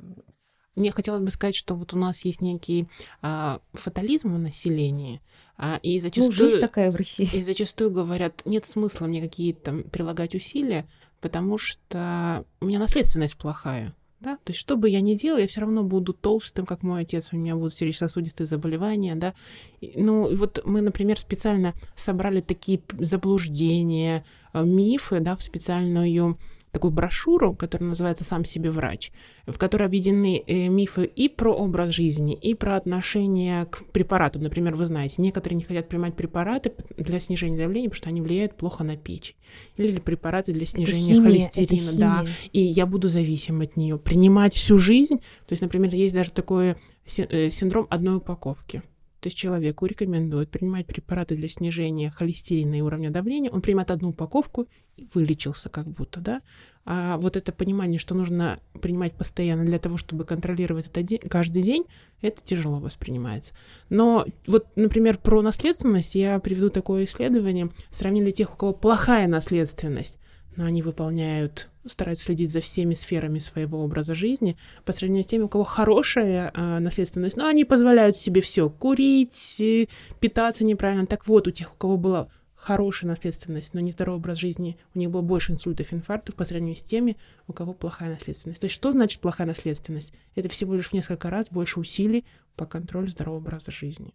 [0.74, 2.88] Мне хотелось бы сказать, что вот у нас есть некий
[3.20, 5.20] а, фатализм в населении,
[5.58, 6.30] а, и зачастую...
[6.30, 7.28] Ну, жизнь такая в России.
[7.34, 10.88] И зачастую говорят, нет смысла мне какие-то прилагать усилия,
[11.21, 13.95] потому что у меня наследственность плохая.
[14.21, 14.37] Да?
[14.45, 17.31] То есть, что бы я ни делал, я все равно буду толстым, как мой отец,
[17.33, 19.33] у меня будут сердечно-сосудистые заболевания, да.
[19.81, 26.39] Ну, вот мы, например, специально собрали такие заблуждения, э, мифы, да, в специальную
[26.73, 29.11] такую брошюру, которая называется «Сам себе врач»,
[29.47, 34.43] в которой объединены э, мифы и про образ жизни, и про отношение к препаратам.
[34.43, 38.57] Например, вы знаете, некоторые не хотят принимать препараты для снижения давления, потому что они влияют
[38.57, 39.37] плохо на печень.
[39.77, 41.93] Или препараты для снижения химия, холестерина.
[41.93, 43.99] Да, и я буду зависим от нее.
[43.99, 45.16] Принимать всю жизнь.
[45.47, 46.77] То есть, например, есть даже такой
[47.16, 48.83] э, синдром одной упаковки.
[49.21, 54.11] То есть человеку рекомендуют принимать препараты для снижения холестерина и уровня давления, он принимает одну
[54.11, 54.66] упаковку
[54.97, 56.43] и вылечился как будто, да.
[56.87, 61.62] А вот это понимание, что нужно принимать постоянно для того, чтобы контролировать это день, каждый
[61.62, 61.85] день,
[62.23, 63.53] это тяжело воспринимается.
[63.91, 67.71] Но вот, например, про наследственность я приведу такое исследование.
[67.91, 70.18] Сравнили тех, у кого плохая наследственность,
[70.57, 75.44] но они выполняют стараются следить за всеми сферами своего образа жизни по сравнению с теми,
[75.44, 79.86] у кого хорошая э, наследственность, но они позволяют себе все курить, э,
[80.20, 81.07] питаться неправильно.
[81.07, 85.11] Так вот, у тех, у кого была хорошая наследственность, но нездоровый образ жизни, у них
[85.11, 88.61] было больше инсультов, инфарктов по сравнению с теми, у кого плохая наследственность.
[88.61, 90.12] То есть что значит плохая наследственность?
[90.34, 92.26] Это всего лишь в несколько раз больше усилий
[92.57, 94.12] по контролю здорового образа жизни.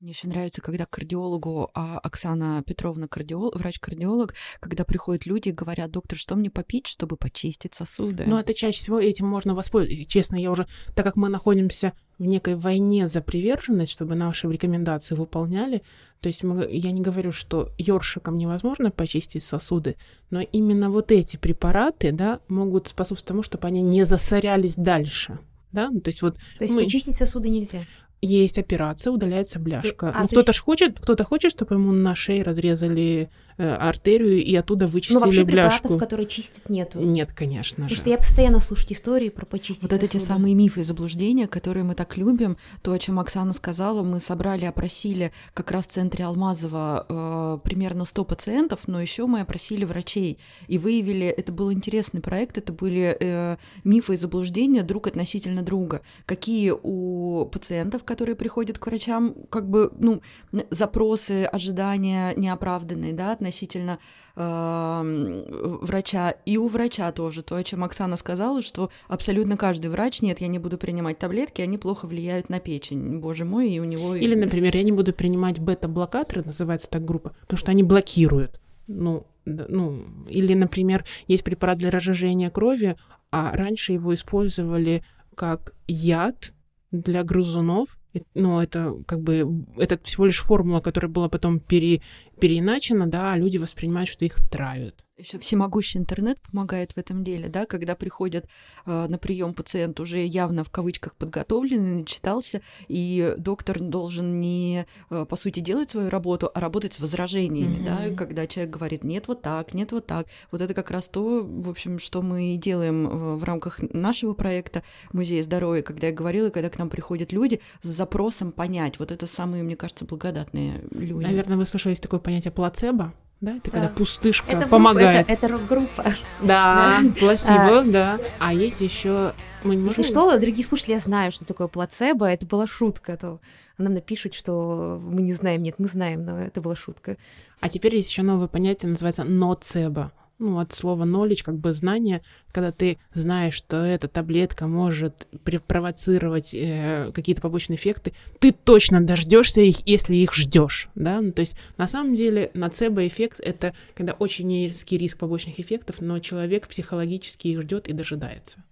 [0.00, 5.52] Мне еще нравится, когда к кардиологу, а Оксана Петровна кардиолог, врач-кардиолог, когда приходят люди и
[5.52, 8.22] говорят, доктор, что мне попить, чтобы почистить сосуды?
[8.24, 10.08] Ну, это чаще всего этим можно воспользоваться.
[10.08, 15.16] Честно, я уже, так как мы находимся в некой войне за приверженность, чтобы наши рекомендации
[15.16, 15.82] выполняли,
[16.20, 19.96] то есть мы, я не говорю, что ёршиком невозможно почистить сосуды,
[20.30, 25.40] но именно вот эти препараты, да, могут способствовать тому, чтобы они не засорялись дальше.
[25.72, 25.90] Да?
[25.90, 26.84] Ну, то есть вот то есть мы...
[26.84, 27.84] почистить сосуды нельзя?
[28.20, 30.12] Есть операция, удаляется бляшка.
[30.14, 30.60] А, ну, кто-то есть...
[30.60, 35.44] хочет, кто-то хочет, чтобы ему на шее разрезали э, артерию и оттуда вычистили ну, вообще
[35.44, 35.82] бляшку.
[35.82, 37.00] препаратов, которые чистят, нету.
[37.00, 37.96] Нет, конечно Потому же.
[37.96, 41.84] что я постоянно слушаю истории про почистить Вот это те самые мифы и заблуждения, которые
[41.84, 42.56] мы так любим.
[42.82, 48.04] То, о чем Оксана сказала, мы собрали, опросили как раз в центре Алмазова э, примерно
[48.04, 53.16] 100 пациентов, но еще мы опросили врачей и выявили, это был интересный проект, это были
[53.18, 56.02] э, мифы и заблуждения друг относительно друга.
[56.26, 60.22] Какие у пациентов, которые приходят к врачам, как бы, ну,
[60.70, 63.98] запросы, ожидания неоправданные, да, относительно
[64.34, 67.42] э, врача, и у врача тоже.
[67.42, 71.60] То, о чем Оксана сказала, что абсолютно каждый врач, нет, я не буду принимать таблетки,
[71.60, 74.14] они плохо влияют на печень, боже мой, и у него...
[74.14, 78.58] Или, например, я не буду принимать бета-блокаторы, называется так группа, потому что они блокируют.
[78.86, 82.96] Ну, ну, или, например, есть препарат для разжижения крови,
[83.30, 85.04] а раньше его использовали
[85.34, 86.52] как яд
[86.90, 87.98] для грызунов,
[88.34, 92.02] ну, это как бы, это всего лишь формула, которая была потом пере,
[92.38, 95.04] переиначена, да, люди воспринимают, что их травят.
[95.18, 98.46] Еще всемогущий интернет помогает в этом деле, да, когда приходит
[98.86, 105.26] э, на прием пациент уже явно в кавычках подготовленный, начитался, и доктор должен не, э,
[105.28, 108.10] по сути, делать свою работу, а работать с возражениями, mm-hmm.
[108.10, 110.28] да, когда человек говорит нет вот так, нет вот так.
[110.52, 114.84] Вот это как раз то, в общем, что мы делаем э, в рамках нашего проекта
[115.12, 119.26] Музея здоровья, когда я говорила, когда к нам приходят люди с запросом понять, вот это
[119.26, 121.24] самые, мне кажется, благодатные люди.
[121.24, 125.26] Наверное, вы слышали, такое понятие плацебо да, это когда пустышка это помогает.
[125.26, 126.04] Группа, это, это рок-группа.
[126.42, 128.18] Да, плацебо, да.
[128.40, 129.32] А есть еще...
[129.64, 133.40] Если что, дорогие слушатели, я знаю, что такое плацебо, это была шутка, то
[133.78, 135.62] нам напишут, что мы не знаем.
[135.62, 137.16] Нет, мы знаем, но это была шутка.
[137.60, 142.22] А теперь есть еще новое понятие, называется ноцебо ну, от слова knowledge, как бы знание,
[142.52, 145.26] когда ты знаешь, что эта таблетка может
[145.66, 151.40] провоцировать э, какие-то побочные эффекты, ты точно дождешься их, если их ждешь, да, ну, то
[151.40, 157.48] есть на самом деле нацебо-эффект— это когда очень низкий риск побочных эффектов, но человек психологически
[157.48, 158.62] их ждет и дожидается.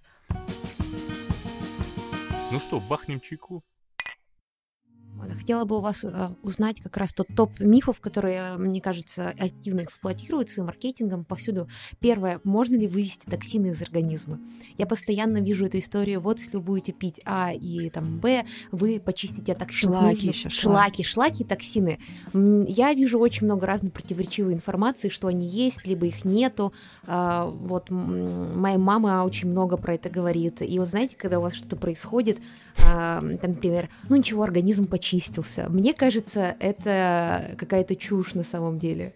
[2.53, 3.63] Ну что, бахнем чайку?
[5.39, 9.83] Хотела бы у вас э, узнать как раз тот топ мифов, которые, мне кажется, активно
[9.83, 11.69] эксплуатируются маркетингом повсюду.
[12.01, 14.41] Первое, можно ли вывести токсины из организма?
[14.77, 19.01] Я постоянно вижу эту историю, вот если вы будете пить А и там Б, вы
[19.01, 20.01] почистите от токсинов.
[20.01, 20.49] Шлаки еще.
[20.49, 21.99] Шлаки, шлаки, токсины.
[22.33, 26.73] Я вижу очень много разной противоречивой информации, что они есть, либо их нету.
[27.07, 30.63] Вот моя мама очень много про это говорит.
[30.63, 32.39] И вот знаете, когда у вас что-то происходит,
[32.77, 35.69] там, например, ну ничего, организм почистился.
[35.69, 39.15] Мне кажется, это какая-то чушь на самом деле.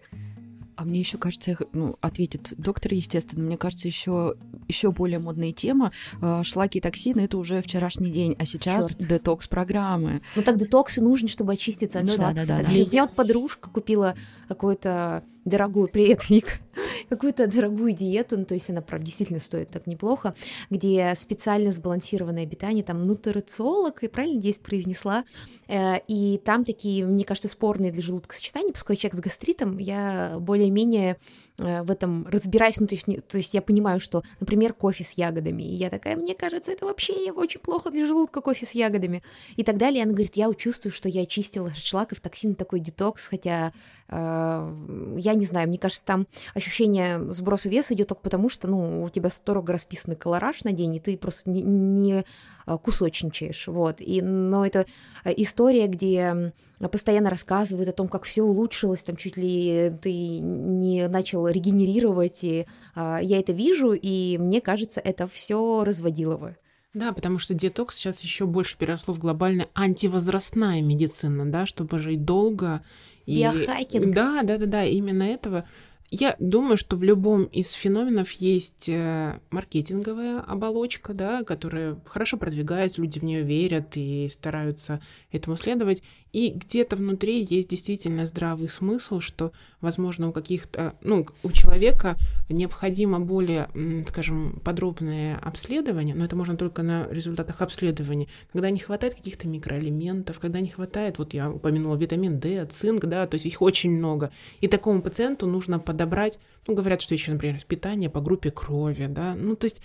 [0.77, 4.35] А мне еще кажется, ну, ответит доктор, естественно, мне кажется, еще,
[4.67, 5.91] еще более модная тема.
[6.21, 10.21] А, шлаки и токсины это уже вчерашний день, а сейчас детокс-программы.
[10.35, 12.33] Ну так детокс и нужен, чтобы очиститься от ну, шлака.
[12.33, 12.73] Да, да, да, да.
[12.73, 14.15] Меня вот подружка купила
[14.47, 16.59] какой-то дорогую, привет, Вик,
[17.09, 20.35] какую-то дорогую диету, ну, то есть она, правда, действительно стоит так неплохо,
[20.69, 25.25] где специально сбалансированное питание, там, нутрициолог, и правильно здесь произнесла,
[25.67, 30.37] э, и там такие, мне кажется, спорные для желудка сочетания, поскольку человек с гастритом, я
[30.39, 31.17] более-менее
[31.61, 35.63] в этом разбираюсь, ну, то есть, то есть я понимаю, что, например, кофе с ягодами,
[35.63, 39.23] и я такая, мне кажется, это вообще очень плохо для желудка кофе с ягодами,
[39.55, 39.99] и так далее.
[39.99, 43.73] И она говорит, я чувствую, что я очистила шлак, и в токсин такой детокс, хотя
[44.09, 49.03] э, я не знаю, мне кажется, там ощущение сброса веса идет только потому, что, ну,
[49.03, 52.23] у тебя строго расписанный колораж на день, и ты просто не, не э,
[52.65, 54.01] кусочничаешь, вот.
[54.01, 54.85] И, но это
[55.25, 56.53] история, где
[56.91, 62.65] постоянно рассказывают о том, как все улучшилось, там чуть ли ты не начал регенерировать, и
[62.95, 66.55] а, я это вижу, и мне кажется, это все разводилово.
[66.93, 72.25] Да, потому что детокс сейчас еще больше переросло в глобальная антивозрастная медицина, да, чтобы жить
[72.25, 72.83] долго.
[73.25, 73.37] И...
[73.37, 74.13] Биохакинг.
[74.13, 75.65] Да, да, да, да, именно этого
[76.13, 83.01] я думаю, что в любом из феноменов есть э, маркетинговая оболочка, да, которая хорошо продвигается,
[83.01, 85.01] люди в нее верят и стараются
[85.31, 86.03] этому следовать.
[86.33, 89.51] И где-то внутри есть действительно здравый смысл, что,
[89.81, 92.15] возможно, у каких-то, ну, у человека
[92.49, 93.67] необходимо более,
[94.07, 100.39] скажем, подробное обследование, но это можно только на результатах обследования, когда не хватает каких-то микроэлементов,
[100.39, 104.31] когда не хватает, вот я упомянула витамин D, цинк, да, то есть их очень много.
[104.61, 109.35] И такому пациенту нужно подобрать, ну, говорят, что еще, например, питание по группе крови, да,
[109.35, 109.81] ну, то есть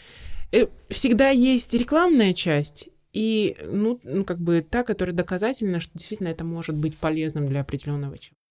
[0.53, 6.29] э, всегда есть рекламная часть, и, ну, ну, как бы та, которая доказательна, что действительно
[6.29, 8.43] это может быть полезным для определенного человека.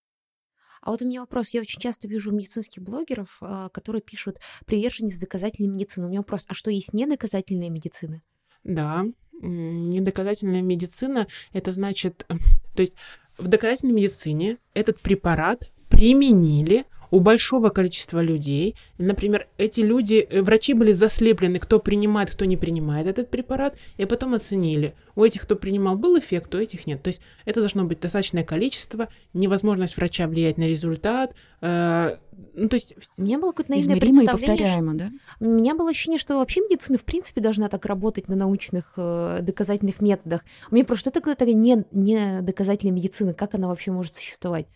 [0.82, 1.52] А вот у меня вопрос.
[1.52, 6.08] Я очень часто вижу медицинских блогеров, а, которые пишут приверженец доказательной медицины.
[6.08, 8.24] У меня вопрос, а что есть недоказательная медицина?
[8.64, 12.26] Да, недоказательная медицина, это значит,
[12.76, 12.96] то есть
[13.38, 18.76] в доказательной медицине этот препарат применили у большого количества людей.
[18.98, 24.06] Например, эти люди, э, врачи были заслеплены, кто принимает, кто не принимает этот препарат, и
[24.06, 24.96] потом оценили.
[25.16, 27.02] У этих, кто принимал, был эффект, у этих нет.
[27.02, 31.34] То есть это должно быть достаточное количество, невозможность врача влиять на результат.
[31.62, 32.18] Э,
[32.54, 32.96] ну, то есть...
[33.18, 34.74] У меня было какое-то наивное представление.
[34.74, 34.94] Что...
[34.94, 35.12] да?
[35.40, 39.40] У меня было ощущение, что вообще медицина, в принципе, должна так работать на научных э,
[39.42, 40.44] доказательных методах.
[40.70, 43.34] У меня просто что такое такая не, не доказательная медицина?
[43.34, 44.68] Как она вообще может существовать?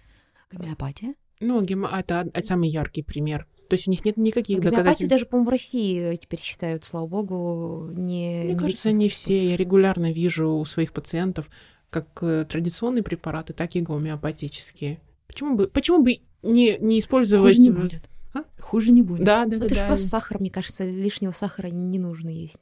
[0.52, 1.16] Гомеопатия?
[1.40, 1.90] Ну, гемо...
[1.98, 3.48] это, это самый яркий пример.
[3.70, 5.08] То есть у них нет никаких доказательств.
[5.08, 8.46] даже, по-моему, в России теперь считают, слава богу, не...
[8.46, 9.52] Мне кажется, не все.
[9.52, 11.50] Я регулярно вижу у своих пациентов
[11.92, 15.00] как э, традиционные препараты, так и гомеопатические.
[15.28, 17.56] Почему бы, почему бы не, не использовать...
[17.56, 18.10] Хуже не будет.
[18.34, 18.44] А?
[18.60, 19.24] Хуже не будет.
[19.24, 19.66] Да, да, ну, да.
[19.66, 19.82] Это да.
[19.82, 22.62] же просто сахар, мне кажется, лишнего сахара не нужно есть.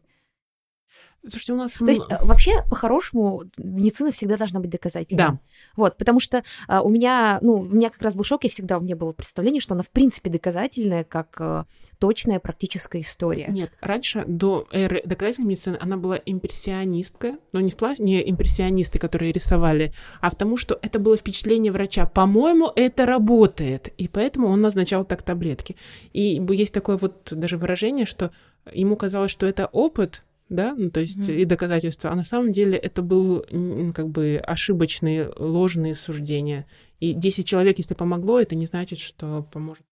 [1.30, 1.74] Слушайте, у нас...
[1.74, 5.18] То есть, э, вообще, по-хорошему, медицина всегда должна быть доказательной.
[5.18, 5.40] Да.
[5.76, 8.78] Вот, потому что а, у меня, ну, у меня как раз был шок, и всегда
[8.78, 11.66] у меня было представление, что она, в принципе, доказательная, как а,
[12.00, 13.48] точная практическая история.
[13.50, 19.00] Нет, раньше, до эры доказательной медицины, она была импрессионистка, но не в плане не импрессионисты,
[19.00, 22.06] которые рисовали, а в тому, что это было впечатление врача.
[22.06, 25.76] По-моему, это работает, и поэтому он назначал так таблетки.
[26.14, 28.32] И есть такое вот даже выражение, что
[28.72, 31.32] ему казалось, что это опыт, да, ну, то есть Мгм.
[31.38, 33.46] и доказательства, а на самом деле это был
[33.94, 36.66] как бы ошибочные, ложные суждения.
[37.00, 39.84] И 10 человек, если помогло, это не значит, что поможет.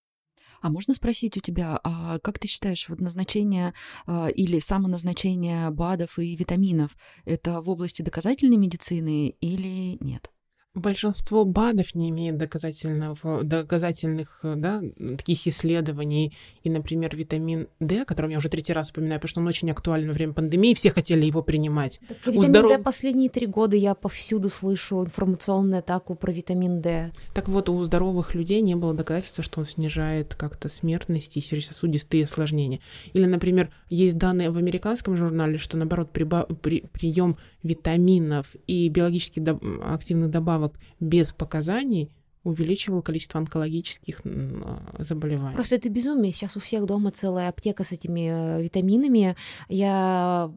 [0.61, 3.73] А можно спросить у тебя, а как ты считаешь, вот назначение
[4.07, 6.95] а, или самоназначение БАДов и витаминов
[7.25, 10.31] это в области доказательной медицины или нет?
[10.75, 14.81] Большинство БАДов не имеет доказательного, доказательных да,
[15.17, 16.33] таких исследований.
[16.63, 19.71] И, например, витамин D, о котором я уже третий раз упоминаю, потому что он очень
[19.71, 21.99] актуален во время пандемии, все хотели его принимать.
[22.07, 26.81] Так, У витамин здоров- D последние три года я повсюду слышу информационную атаку про витамин
[26.81, 27.11] D.
[27.33, 32.25] Так вот, у здоровых людей не было доказательства, что он снижает как-то смертность и сердечно-сосудистые
[32.25, 32.79] осложнения.
[33.13, 39.39] Или, например, есть данные в американском журнале, что, наоборот, приба- при- прием витаминов и биологически
[39.39, 40.64] доб- активных добавок
[40.99, 42.11] без показаний
[42.43, 45.55] увеличивал количество онкологических а, заболеваний.
[45.55, 46.31] Просто это безумие.
[46.31, 49.35] Сейчас у всех дома целая аптека с этими э, витаминами.
[49.67, 50.51] Я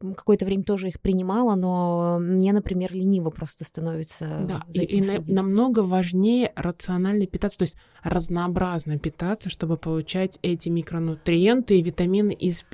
[0.00, 5.24] какое-то время тоже их принимала, но мне, например, лениво просто становится Да, и, и на-
[5.26, 12.64] намного важнее рационально питаться, то есть разнообразно питаться, чтобы получать эти микронутриенты и витамины из...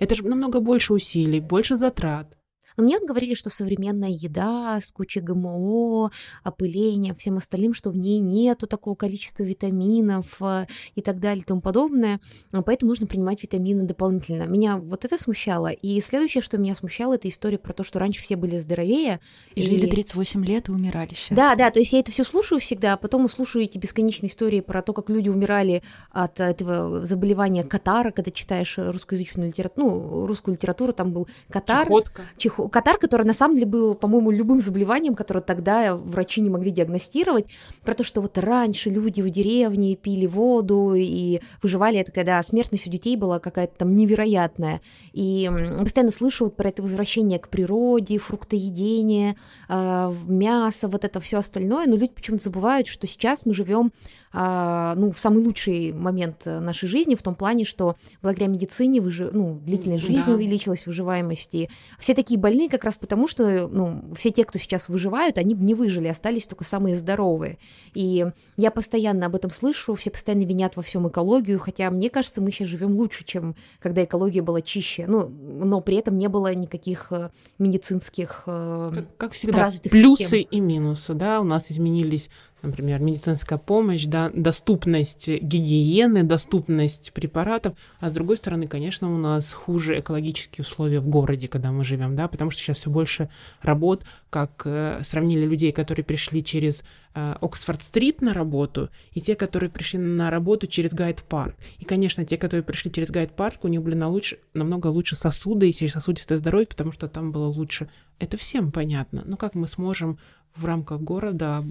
[0.00, 2.36] Это же намного больше усилий, больше затрат.
[2.76, 6.10] Но мне вот говорили, что современная еда с кучей ГМО,
[6.42, 11.46] опылением, всем остальным, что в ней нету такого количества витаминов э, и так далее и
[11.46, 12.20] тому подобное,
[12.52, 14.44] а поэтому нужно принимать витамины дополнительно.
[14.44, 15.68] Меня вот это смущало.
[15.68, 19.20] И следующее, что меня смущало, это история про то, что раньше все были здоровее.
[19.54, 21.36] И, жили 38 лет и умирали сейчас.
[21.36, 24.60] Да, да, то есть я это все слушаю всегда, а потом слушаю эти бесконечные истории
[24.60, 30.54] про то, как люди умирали от этого заболевания катара, когда читаешь русскоязычную литературу, ну, русскую
[30.54, 32.22] литературу, там был катар, Чехотка.
[32.36, 36.70] чихо- катар, который на самом деле был, по-моему, любым заболеванием, которое тогда врачи не могли
[36.70, 37.46] диагностировать,
[37.84, 42.86] про то, что вот раньше люди в деревне пили воду и выживали, это когда смертность
[42.86, 44.80] у детей была какая-то там невероятная.
[45.12, 45.50] И
[45.80, 49.36] постоянно слышу вот про это возвращение к природе, фруктоедение,
[49.68, 53.92] а, мясо, вот это все остальное, но люди почему-то забывают, что сейчас мы живем
[54.32, 59.30] ну, в самый лучший момент нашей жизни, в том плане, что благодаря медицине выжи...
[59.32, 60.32] ну, длительность жизни Да.
[60.32, 61.54] увеличилась, выживаемость.
[61.54, 61.68] И
[61.98, 65.62] все такие больные как раз потому, что ну, все те, кто сейчас выживают, они бы
[65.62, 67.58] не выжили, остались только самые здоровые.
[67.94, 68.26] И
[68.56, 72.50] я постоянно об этом слышу, все постоянно винят во всем экологию, хотя мне кажется, мы
[72.52, 75.04] сейчас живем лучше, чем когда экология была чище.
[75.06, 78.44] Ну, но при этом не было никаких э, медицинских...
[78.46, 80.48] э, Как, как всегда, развитых плюсы систем.
[80.50, 82.30] и минусы, да, у нас изменились,
[82.62, 89.52] например, медицинская помощь, да, доступность гигиены, доступность препаратов, а с другой стороны, конечно, у нас
[89.52, 93.28] хуже экологические условия в городе, когда мы живем, да, потому что сейчас все больше
[93.60, 96.84] работ, как э, сравнили людей, которые пришли через
[97.14, 101.54] э, Оксфорд-стрит на работу, и те, которые пришли на работу через Гайд-парк.
[101.78, 105.68] И, конечно, те, которые пришли через Гайд-парк, у них были на лучше, намного лучше сосуды
[105.68, 107.88] и сердечно-сосудистое здоровье, потому что там было лучше.
[108.18, 109.22] Это всем понятно.
[109.26, 110.18] Но как мы сможем
[110.54, 111.64] в рамках города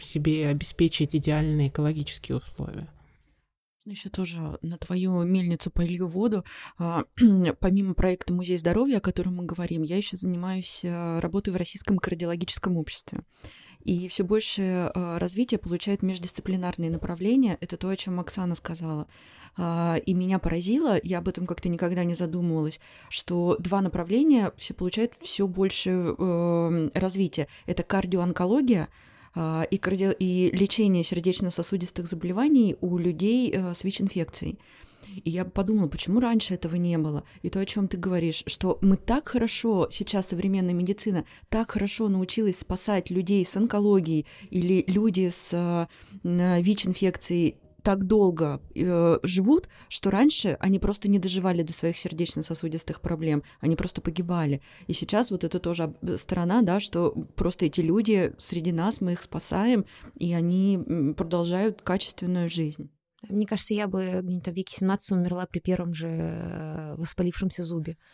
[0.00, 2.88] себе обеспечить идеальные экологические условия?
[3.84, 6.44] Еще тоже на твою мельницу полью воду.
[6.78, 7.04] А,
[7.60, 11.98] Помимо проекта Музей здоровья, о котором мы говорим, я еще занимаюсь а, работой в Российском
[11.98, 13.22] кардиологическом обществе.
[13.84, 17.56] И все больше а, развития получают междисциплинарные направления.
[17.60, 19.06] Это то, о чем Оксана сказала.
[19.56, 24.74] А, И меня поразило, я об этом как-то никогда не задумывалась, что два направления все
[24.74, 27.48] получают все больше э, развития.
[27.66, 28.88] Это кардиоонкология,
[29.34, 34.58] а, и, карди- и лечение сердечно-сосудистых заболеваний у людей э, с ВИЧ-инфекцией.
[35.24, 37.24] И я подумала, почему раньше этого не было?
[37.42, 42.08] И то, о чем ты говоришь, что мы так хорошо, сейчас современная медицина так хорошо
[42.08, 45.86] научилась спасать людей с онкологией или люди с э,
[46.24, 53.00] м, ВИЧ-инфекцией так долго э, живут, что раньше они просто не доживали до своих сердечно-сосудистых
[53.00, 54.60] проблем, они просто погибали.
[54.88, 59.12] И сейчас вот это тоже об- сторона, да, что просто эти люди среди нас, мы
[59.12, 59.86] их спасаем,
[60.16, 62.90] и они продолжают качественную жизнь.
[63.28, 67.96] Мне кажется, я бы где-то в веке 17 умерла при первом же э, воспалившемся зубе.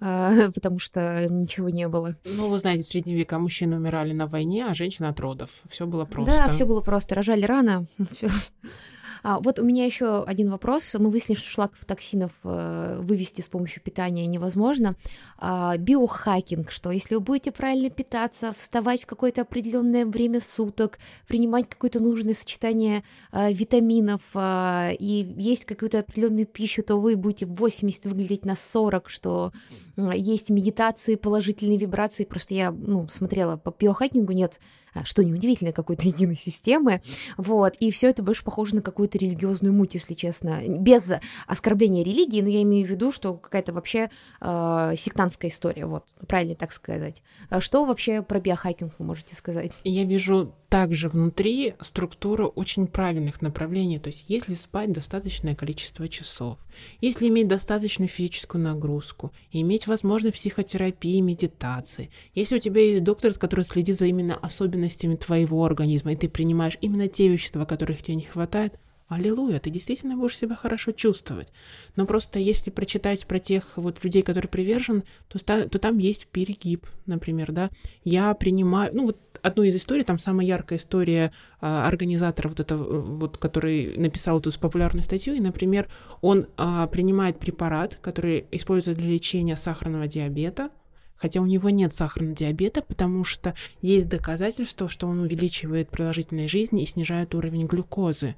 [0.00, 2.16] А, Потому что ничего не было.
[2.24, 5.50] Ну, вы знаете, в средние века мужчины умирали на войне, а женщины от родов.
[5.68, 6.32] Все было просто.
[6.32, 7.14] Да, все было просто.
[7.14, 7.86] Рожали рано.
[9.24, 10.94] А, вот у меня еще один вопрос.
[10.98, 14.96] Мы выяснили, что шлаков токсинов э, вывести с помощью питания невозможно.
[15.38, 21.70] А, биохакинг, что если вы будете правильно питаться, вставать в какое-то определенное время суток, принимать
[21.70, 23.02] какое-то нужное сочетание
[23.32, 28.56] а, витаминов а, и есть какую-то определенную пищу, то вы будете в 80 выглядеть на
[28.56, 29.52] 40, что
[29.96, 32.24] м, есть медитации, положительные вибрации.
[32.24, 34.60] Просто я ну, смотрела по биохакингу, нет
[35.04, 37.02] что неудивительно, какой-то единой системы,
[37.36, 41.12] вот, и все это больше похоже на какую-то религиозную муть, если честно, без
[41.46, 46.54] оскорбления религии, но я имею в виду, что какая-то вообще э, сектантская история, вот, правильно
[46.54, 47.22] так сказать.
[47.50, 49.80] А что вообще про биохакинг вы можете сказать?
[49.84, 56.58] Я вижу также внутри структуру очень правильных направлений, то есть если спать достаточное количество часов,
[57.00, 63.64] если иметь достаточную физическую нагрузку, иметь возможность психотерапии, медитации, если у тебя есть доктор, который
[63.64, 68.24] следит за именно особенностями твоего организма, и ты принимаешь именно те вещества, которых тебе не
[68.24, 68.74] хватает,
[69.06, 71.48] Аллилуйя, ты действительно будешь себя хорошо чувствовать.
[71.94, 76.86] Но просто если прочитать про тех вот людей, которые привержен, то, то там есть перегиб,
[77.04, 77.68] например, да.
[78.02, 83.02] Я принимаю, ну вот одну из историй, там самая яркая история а, организатора вот этого,
[83.02, 85.88] вот, который написал эту популярную статью, и, например,
[86.22, 90.70] он а, принимает препарат, который используется для лечения сахарного диабета,
[91.14, 96.82] хотя у него нет сахарного диабета, потому что есть доказательства, что он увеличивает продолжительность жизни
[96.82, 98.36] и снижает уровень глюкозы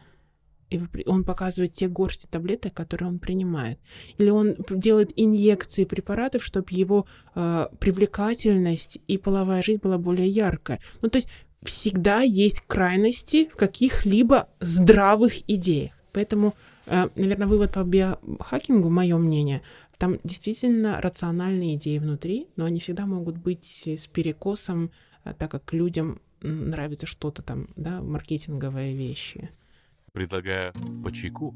[0.70, 3.78] и он показывает те горсти таблеток, которые он принимает.
[4.18, 10.80] Или он делает инъекции препаратов, чтобы его э, привлекательность и половая жизнь была более яркая.
[11.02, 11.28] Ну, то есть
[11.62, 15.92] всегда есть крайности в каких-либо здравых идеях.
[16.12, 16.54] Поэтому,
[16.86, 19.62] э, наверное, вывод по биохакингу, мое мнение,
[19.98, 24.90] там действительно рациональные идеи внутри, но они всегда могут быть с перекосом,
[25.24, 29.50] э, так как людям нравится что-то там, да, маркетинговые вещи
[30.16, 30.72] предлагаю
[31.04, 31.54] по чайку.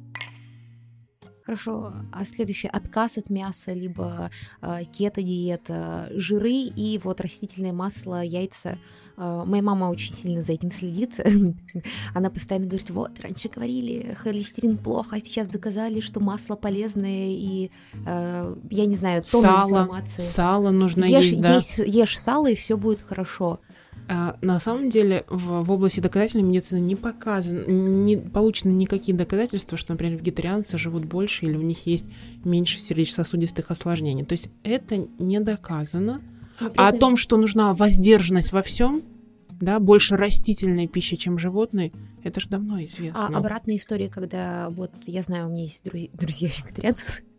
[1.46, 4.30] Хорошо, а следующий отказ от мяса, либо
[4.60, 8.76] э, кето-диета, жиры и вот растительное масло, яйца.
[9.16, 11.18] Э, моя мама очень сильно за этим следит.
[12.14, 17.70] Она постоянно говорит, вот, раньше говорили, холестерин плохо, а сейчас заказали, что масло полезное, и
[18.06, 20.20] э, я не знаю, сало, информации.
[20.20, 21.56] Сало нужно ешь, есть, да?
[21.56, 23.58] Ешь, ешь сало, и все будет хорошо.
[24.12, 29.78] А, на самом деле в, в области доказательной медицины не показано, не получены никакие доказательства,
[29.78, 32.04] что, например, вегетарианцы живут больше или у них есть
[32.44, 34.24] меньше сердечно-сосудистых осложнений.
[34.24, 36.22] То есть это не доказано.
[36.76, 39.02] А о том, что нужна воздержанность во всем,
[39.60, 41.92] да, больше растительной пищи, чем животной,
[42.24, 43.28] это же давно известно.
[43.28, 47.29] А обратная история, когда вот я знаю, у меня есть друзья вегетарианцы, а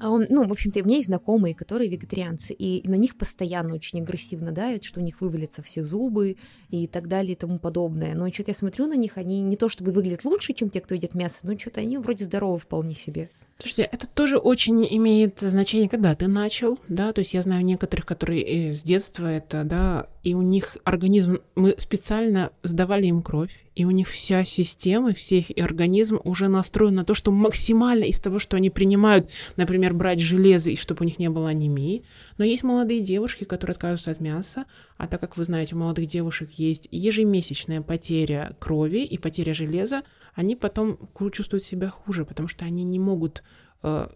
[0.00, 4.52] ну, в общем-то, у меня есть знакомые, которые вегетарианцы, и на них постоянно очень агрессивно
[4.52, 6.36] давят, что у них вывалятся все зубы
[6.70, 8.14] и так далее и тому подобное.
[8.14, 10.94] Но что-то я смотрю на них, они не то чтобы выглядят лучше, чем те, кто
[10.94, 13.30] едят мясо, но что-то они вроде здоровы вполне себе.
[13.58, 18.06] Слушайте, это тоже очень имеет значение, когда ты начал, да, то есть я знаю некоторых,
[18.06, 23.86] которые с детства это, да, и у них организм, мы специально сдавали им кровь, и
[23.86, 28.38] у них вся система, все их организм уже настроен на то, что максимально из того,
[28.38, 32.04] что они принимают, например, брать железо, и чтобы у них не было анемии.
[32.36, 34.66] Но есть молодые девушки, которые отказываются от мяса,
[34.98, 40.02] а так как вы знаете, у молодых девушек есть ежемесячная потеря крови и потеря железа,
[40.34, 40.98] они потом
[41.32, 43.42] чувствуют себя хуже, потому что они не могут
[43.82, 44.08] э,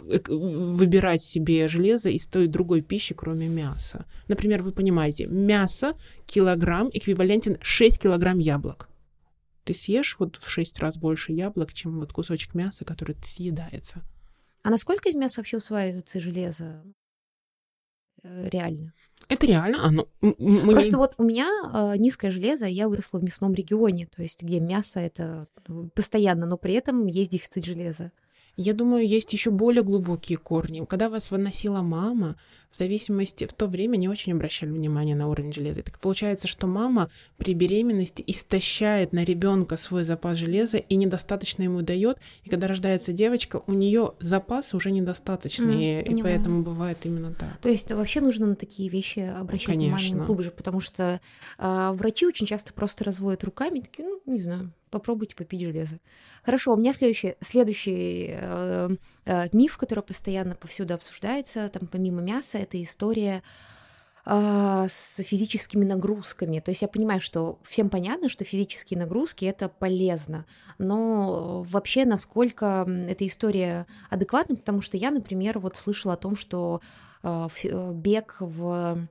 [0.00, 4.06] выбирать себе железо из той другой пищи, кроме мяса.
[4.28, 8.88] Например, вы понимаете, мясо килограмм эквивалентен 6 килограмм яблок.
[9.64, 14.02] Ты съешь вот в 6 раз больше яблок, чем вот кусочек мяса, который съедается.
[14.62, 16.82] А насколько из мяса вообще усваивается железо
[18.22, 18.92] э, реально?
[19.28, 19.84] Это реально.
[19.84, 20.72] Оно, мы...
[20.72, 24.60] Просто вот у меня э, низкое железо, я выросла в мясном регионе, то есть где
[24.60, 28.12] мясо это ну, постоянно, но при этом есть дефицит железа.
[28.56, 30.84] Я думаю, есть еще более глубокие корни.
[30.84, 32.36] Когда вас выносила мама,
[32.72, 35.82] в зависимости, в то время не очень обращали внимание на уровень железа.
[35.82, 41.82] так получается, что мама при беременности истощает на ребенка свой запас железа и недостаточно ему
[41.82, 42.16] дает.
[42.44, 47.58] И когда рождается девочка, у нее запасы уже недостаточные, mm, и поэтому бывает именно так.
[47.58, 49.98] То есть вообще нужно на такие вещи обращать Конечно.
[49.98, 51.20] внимание глубже, потому что
[51.58, 55.98] э, врачи очень часто просто разводят руками, такие, ну, не знаю, попробуйте попить железо.
[56.42, 58.90] Хорошо, у меня следующий, следующий э,
[59.26, 63.42] миф, который постоянно повсюду обсуждается, там помимо мяса, это история
[64.26, 66.60] э, с физическими нагрузками.
[66.60, 70.46] То есть я понимаю, что всем понятно, что физические нагрузки это полезно,
[70.78, 76.80] но вообще насколько эта история адекватна, потому что я, например, вот слышала о том, что
[77.22, 79.06] э, э бег в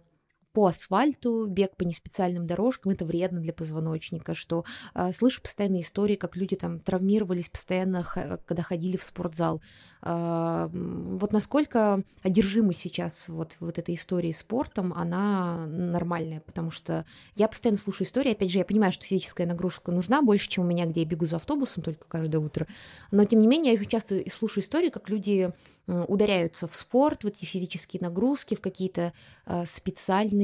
[0.54, 6.16] по асфальту, бег по неспециальным дорожкам, это вредно для позвоночника, что э, слышу постоянные истории,
[6.16, 8.04] как люди там травмировались постоянно,
[8.46, 9.62] когда ходили в спортзал.
[10.02, 17.48] Э, вот насколько одержимы сейчас вот, вот этой истории спортом, она нормальная, потому что я
[17.48, 20.86] постоянно слушаю истории, опять же, я понимаю, что физическая нагрузка нужна больше, чем у меня,
[20.86, 22.68] где я бегу за автобусом только каждое утро,
[23.12, 25.52] но тем не менее я часто слушаю истории, как люди
[25.88, 29.14] ударяются в спорт, в эти физические нагрузки, в какие-то
[29.46, 30.41] э, специальные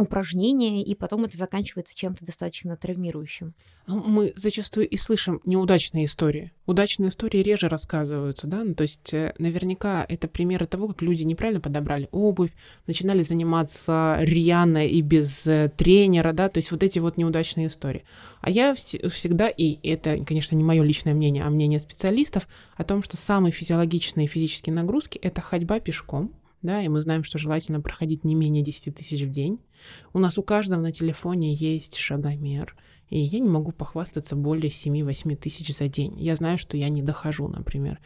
[0.00, 3.54] упражнение, и потом это заканчивается чем-то достаточно травмирующим.
[3.86, 6.52] Ну, мы зачастую и слышим неудачные истории.
[6.66, 11.24] Удачные истории реже рассказываются, да, ну, то есть э, наверняка это примеры того, как люди
[11.24, 12.52] неправильно подобрали обувь,
[12.86, 18.04] начинали заниматься рьяно и без э, тренера, да, то есть вот эти вот неудачные истории.
[18.40, 22.46] А я всегда, и это, конечно, не мое личное мнение, а мнение специалистов,
[22.76, 26.32] о том, что самые физиологичные физические нагрузки— это ходьба пешком,
[26.62, 29.60] да, и мы знаем, что желательно проходить не менее 10 тысяч в день.
[30.12, 32.76] У нас у каждого на телефоне есть шагомер,
[33.08, 36.20] и я не могу похвастаться более 7-8 тысяч за день.
[36.20, 37.98] Я знаю, что я не дохожу, например.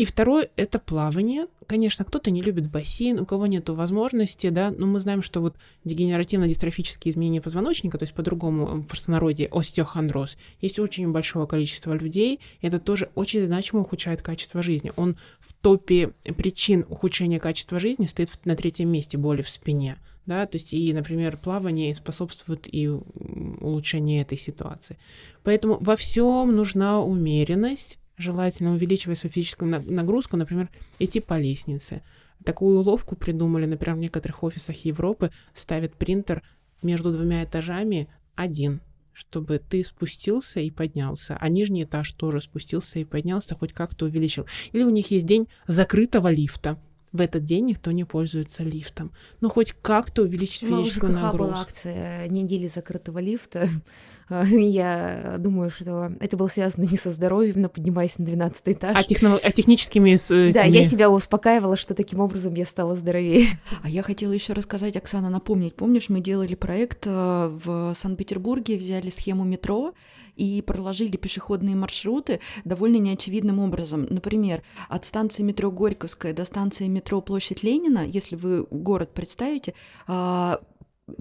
[0.00, 1.46] И второе— это плавание.
[1.66, 5.56] Конечно, кто-то не любит бассейн, у кого нет возможности, да, но мы знаем, что вот
[5.84, 12.66] дегенеративно-дистрофические изменения позвоночника, то есть по-другому в простонародье остеохондроз, есть очень большого количества людей, и
[12.66, 14.90] это тоже очень значимо ухудшает качество жизни.
[14.96, 20.46] Он в топе причин ухудшения качества жизни стоит на третьем месте боли в спине, да,
[20.46, 24.96] то есть и, например, плавание способствует и улучшению этой ситуации.
[25.42, 30.68] Поэтому во всем нужна умеренность, желательно увеличивая свою физическую нагрузку, например,
[30.98, 32.02] идти по лестнице.
[32.44, 36.42] Такую уловку придумали, например, в некоторых офисах Европы ставят принтер
[36.82, 38.80] между двумя этажами один,
[39.12, 44.46] чтобы ты спустился и поднялся, а нижний этаж тоже спустился и поднялся, хоть как-то увеличил.
[44.72, 46.78] Или у них есть день закрытого лифта,
[47.12, 49.12] в этот день никто не пользуется лифтом.
[49.40, 51.38] Ну, хоть как-то увеличить физическую нагрузку.
[51.38, 53.68] была акция недели закрытого лифта.
[54.28, 58.96] Я думаю, что это было связано не со здоровьем, но поднимаясь на 12 этаж.
[58.96, 59.38] А, техно...
[59.42, 60.16] а техническими...
[60.52, 63.46] Да, я себя успокаивала, что таким образом я стала здоровее.
[63.82, 65.74] А я хотела еще рассказать, Оксана, напомнить.
[65.74, 69.94] Помнишь, мы делали проект э, в Санкт-Петербурге, взяли схему метро,
[70.40, 74.06] и проложили пешеходные маршруты довольно неочевидным образом.
[74.08, 79.74] Например, от станции метро Горьковская до станции метро Площадь Ленина, если вы город представите,
[80.06, 80.60] а,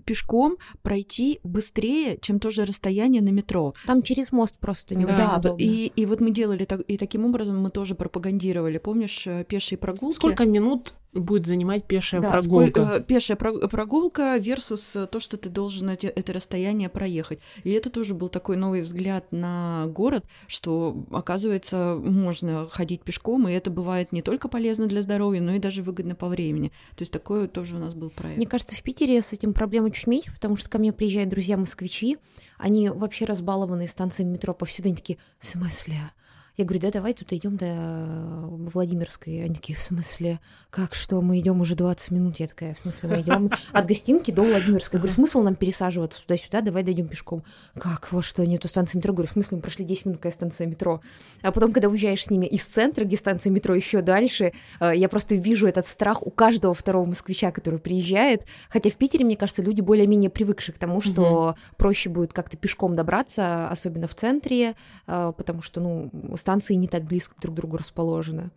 [0.06, 3.74] пешком пройти быстрее, чем то же расстояние на метро.
[3.86, 7.62] Там через мост просто не Да, и, и вот мы делали так, и таким образом
[7.62, 8.78] мы тоже пропагандировали.
[8.78, 10.16] Помнишь, э, пешие прогулки?
[10.16, 12.86] Сколько минут будет занимать пешая да, прогулка.
[12.86, 17.40] Сколько, пешая прогулка versus то, что ты должен эти, это расстояние проехать.
[17.64, 23.54] И это тоже был такой новый взгляд на город, что, оказывается, можно ходить пешком, и
[23.54, 26.72] это бывает не только полезно для здоровья, но и даже выгодно по времени.
[26.96, 28.38] То есть такое тоже у нас был проект.
[28.38, 32.18] Мне кажется, в Питере с этим проблема чуть меньше, потому что ко мне приезжают друзья-москвичи,
[32.58, 36.12] они вообще разбалованные станциями метро повсюду, они такие, в смысле?
[36.60, 39.46] Я говорю, да, давай тут идем до э, Владимирской.
[39.46, 42.38] Они такие, в смысле, как что, мы идем уже 20 минут.
[42.38, 44.98] Я такая, в смысле, мы идем от гостинки до Владимирской.
[44.98, 47.46] Я говорю, смысл нам пересаживаться туда-сюда, давай дойдем пешком.
[47.76, 49.14] Как, во что, нету станции метро?
[49.14, 51.00] Я говорю, в смысле, мы прошли 10 минут, какая станция метро?
[51.42, 54.52] А потом, когда уезжаешь с ними из центра, где станция метро еще дальше,
[54.82, 58.44] э, я просто вижу этот страх у каждого второго москвича, который приезжает.
[58.68, 62.98] Хотя в Питере, мне кажется, люди более-менее привыкшие к тому, что проще будет как-то пешком
[62.98, 64.76] добраться, особенно в центре,
[65.08, 66.12] э, потому что, ну,
[66.50, 68.50] станции не так близко друг к другу расположены.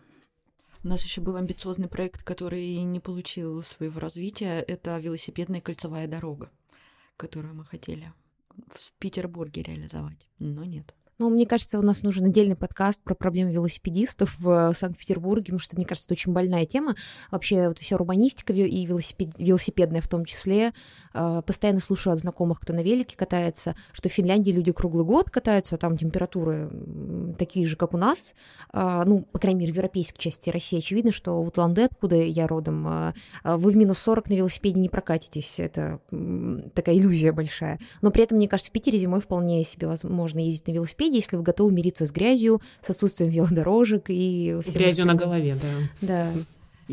[0.83, 4.61] У нас еще был амбициозный проект, который не получил своего развития.
[4.63, 6.51] Это велосипедная кольцевая дорога,
[7.19, 8.11] которую мы хотели
[8.69, 10.95] в Петербурге реализовать, но нет.
[11.23, 15.77] Ну, мне кажется, у нас нужен отдельный подкаст про проблемы велосипедистов в Санкт-Петербурге, потому что,
[15.77, 16.97] мне кажется, это очень больная тема.
[17.31, 19.29] Вообще, вот вся урбанистика и велосипед...
[19.39, 20.73] велосипедная в том числе.
[21.15, 25.31] А, постоянно слушаю от знакомых, кто на велике катается, что в Финляндии люди круглый год
[25.31, 26.69] катаются, а там температуры
[27.39, 28.35] такие же, как у нас.
[28.73, 32.49] А, ну, по крайней мере, в европейской части России очевидно, что в Утланде, откуда я
[32.49, 33.15] родом,
[33.45, 35.61] вы в минус 40 на велосипеде не прокатитесь.
[35.61, 36.01] Это
[36.75, 37.79] такая иллюзия большая.
[38.01, 41.37] Но при этом, мне кажется, в Питере зимой вполне себе возможно ездить на велосипеде, если
[41.37, 45.73] вы готовы мириться с грязью, с отсутствием велодорожек и всем Грязью на голове, да.
[46.01, 46.33] Да.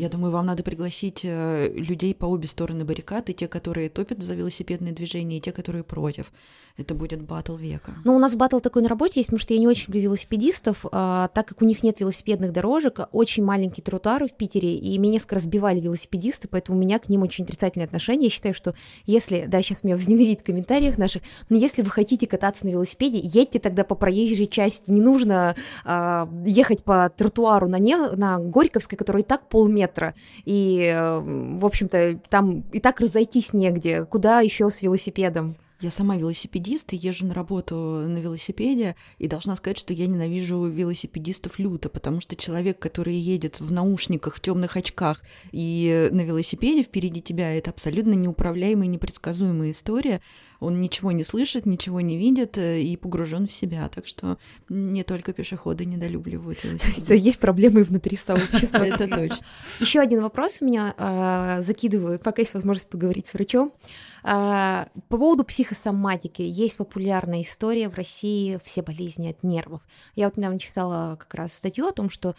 [0.00, 4.22] Я думаю, вам надо пригласить э, людей по обе стороны баррикад, и те, которые топят
[4.22, 6.32] за велосипедные движения, и те, которые против.
[6.78, 7.92] Это будет батл века.
[8.04, 10.86] Ну, у нас батл такой на работе есть, потому что я не очень люблю велосипедистов,
[10.90, 15.12] а, так как у них нет велосипедных дорожек, очень маленькие тротуары в Питере, и меня
[15.12, 18.28] несколько разбивали велосипедисты, поэтому у меня к ним очень отрицательное отношение.
[18.28, 18.74] Я считаю, что
[19.04, 21.20] если, да, сейчас меня возненавидят в комментариях наших,
[21.50, 26.26] но если вы хотите кататься на велосипеде, едьте тогда по проезжей части, не нужно а,
[26.46, 29.89] ехать по тротуару на, не, на Горьковской, который и так полметра,
[30.44, 35.56] и, в общем-то, там и так разойтись негде, куда еще с велосипедом?
[35.80, 40.66] Я сама велосипедист и езжу на работу на велосипеде, и должна сказать, что я ненавижу
[40.66, 45.22] велосипедистов люто, потому что человек, который едет в наушниках, в темных очках
[45.52, 50.20] и на велосипеде впереди тебя, это абсолютно неуправляемая, непредсказуемая история.
[50.60, 53.88] Он ничего не слышит, ничего не видит э, и погружен в себя.
[53.88, 54.38] Так что
[54.68, 56.58] не только пешеходы недолюбливают.
[57.08, 58.78] Есть проблемы внутри сообщества.
[58.84, 59.46] Это точно.
[59.80, 63.72] Еще один вопрос у меня а, закидываю, пока есть возможность поговорить с врачом.
[64.22, 66.42] А, по поводу психосоматики.
[66.42, 69.80] Есть популярная история в России «Все болезни от нервов».
[70.14, 72.34] Я вот недавно читала как раз статью о том, что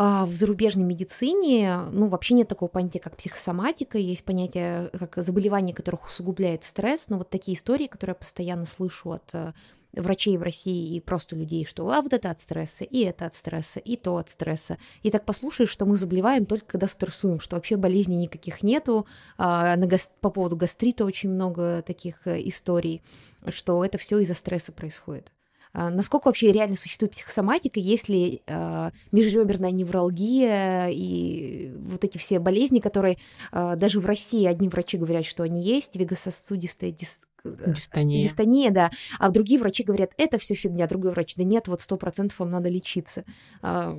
[0.00, 6.06] в зарубежной медицине, ну, вообще нет такого понятия, как психосоматика, есть понятие, как заболевание, которых
[6.06, 9.52] усугубляет стресс, но вот такие истории, которые я постоянно слышу от э,
[9.92, 13.34] врачей в России и просто людей, что а вот это от стресса, и это от
[13.34, 14.78] стресса, и то от стресса.
[15.02, 19.06] И так послушаешь, что мы заболеваем только когда стрессуем, что вообще болезней никаких нету.
[19.36, 20.12] А, на гас...
[20.20, 23.02] По поводу гастрита очень много таких э, историй,
[23.48, 25.32] что это все из-за стресса происходит.
[25.72, 32.80] А, насколько вообще реально существует психосоматика, если э, межреберная невралгия и вот эти все болезни,
[32.80, 33.18] которые
[33.52, 38.22] э, даже в России одни врачи говорят, что они есть, вегососудистая дис Дистония.
[38.22, 38.90] Дистония, да.
[39.18, 42.50] А другие врачи говорят, это все фигня, другой врач, да нет, вот сто процентов вам
[42.50, 43.24] надо лечиться.
[43.62, 43.98] А,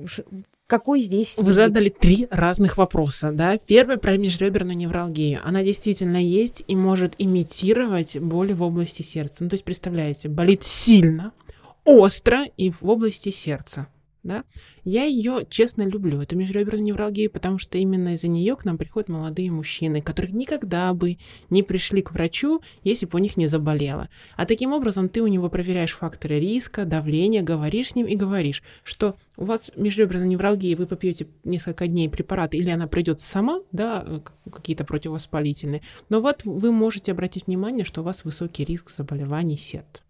[0.66, 1.36] какой здесь...
[1.38, 3.58] Вы задали три разных вопроса, да.
[3.58, 5.40] Первый про межреберную невралгию.
[5.44, 9.44] Она действительно есть и может имитировать боли в области сердца.
[9.44, 11.32] Ну, то есть, представляете, болит сильно,
[11.84, 13.88] остро и в области сердца
[14.22, 14.44] да,
[14.84, 19.08] я ее честно люблю, эту межреберную невралгию, потому что именно из-за нее к нам приходят
[19.08, 21.18] молодые мужчины, которые никогда бы
[21.50, 24.08] не пришли к врачу, если бы у них не заболело.
[24.36, 28.62] А таким образом ты у него проверяешь факторы риска, давления, говоришь с ним и говоришь,
[28.84, 34.22] что у вас межреберная невралгия, вы попьете несколько дней препараты, или она придет сама, да,
[34.50, 40.04] какие-то противовоспалительные, но вот вы можете обратить внимание, что у вас высокий риск заболеваний сердца.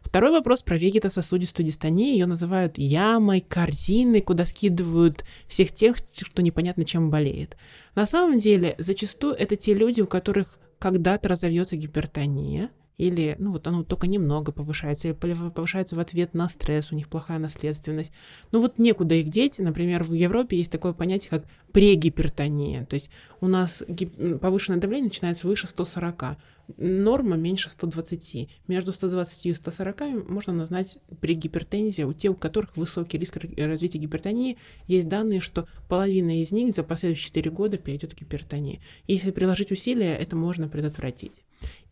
[0.00, 2.12] Второй вопрос про вегетососудистую дистонию.
[2.12, 7.56] Ее называют ямой, корзиной, куда скидывают всех тех, кто непонятно чем болеет.
[7.94, 13.66] На самом деле, зачастую это те люди, у которых когда-то разовьется гипертония, или, ну вот
[13.66, 18.12] оно только немного повышается, или повышается в ответ на стресс, у них плохая наследственность.
[18.52, 19.58] Ну вот некуда их деть.
[19.58, 22.84] Например, в Европе есть такое понятие, как прегипертония.
[22.86, 26.36] То есть у нас гип- повышенное давление начинается выше 140,
[26.76, 28.48] норма меньше 120.
[28.68, 34.56] Между 120 и 140 можно назвать прегипертензия у тех, у которых высокий риск развития гипертонии.
[34.86, 38.78] Есть данные, что половина из них за последующие 4 года перейдет в гипертонию.
[39.08, 41.32] И если приложить усилия, это можно предотвратить.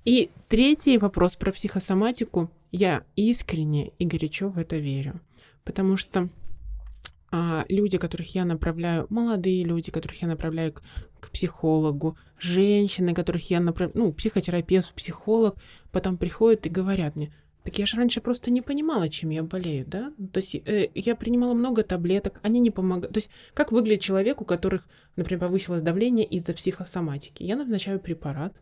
[0.05, 2.51] И третий вопрос про психосоматику.
[2.73, 5.21] Я искренне и горячо в это верю.
[5.65, 6.29] Потому что
[7.31, 10.83] а, люди, которых я направляю, молодые люди, которых я направляю к,
[11.21, 15.57] к психологу, женщины, которых я направляю, ну, психотерапевт, психолог,
[15.93, 17.33] потом приходят и говорят мне,
[17.63, 20.13] так я же раньше просто не понимала, чем я болею, да?
[20.33, 23.15] То есть э, я принимала много таблеток, они не помогают.
[23.15, 27.45] То есть как выглядит человек, у которых, например, повысилось давление из-за психосоматики?
[27.45, 28.53] Я назначаю препарат,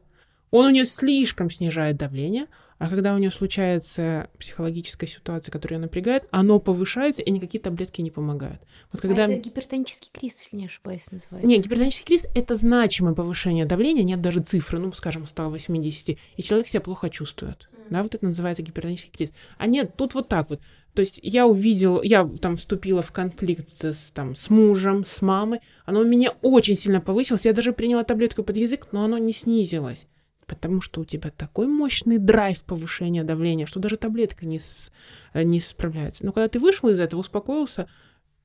[0.51, 2.47] он у нее слишком снижает давление,
[2.81, 8.01] а когда у нее случается психологическая ситуация, которая ее напрягает, оно повышается, и никакие таблетки
[8.01, 8.63] не помогают.
[8.91, 9.27] Вот когда...
[9.27, 11.47] А это гипертонический криз, если не ошибаюсь, называется.
[11.47, 16.69] Нет, гипертонический криз— это значимое повышение давления, нет даже цифры, ну, скажем, 180, и человек
[16.69, 17.69] себя плохо чувствует.
[17.71, 17.87] Mm.
[17.91, 19.33] Да, вот это называется гипертонический криз.
[19.59, 20.61] А нет, тут вот так вот.
[20.95, 25.61] То есть я увидел, я там вступила в конфликт с, там, с мужем, с мамой,
[25.85, 29.35] оно у меня очень сильно повысилось, я даже приняла таблетку под язык, но оно не
[29.35, 30.07] снизилось
[30.51, 34.91] потому что у тебя такой мощный драйв повышения давления, что даже таблетка не, с,
[35.33, 36.27] э, не справляется.
[36.27, 37.89] Но когда ты вышел из этого, успокоился,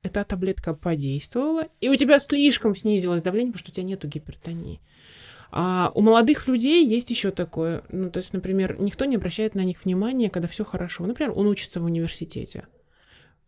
[0.02, 4.80] эта таблетка подействовала, и у тебя слишком снизилось давление, потому что у тебя нету гипертонии.
[5.50, 9.64] А у молодых людей есть еще такое, ну, то есть, например, никто не обращает на
[9.64, 11.06] них внимания, когда все хорошо.
[11.06, 12.68] Например, он учится в университете.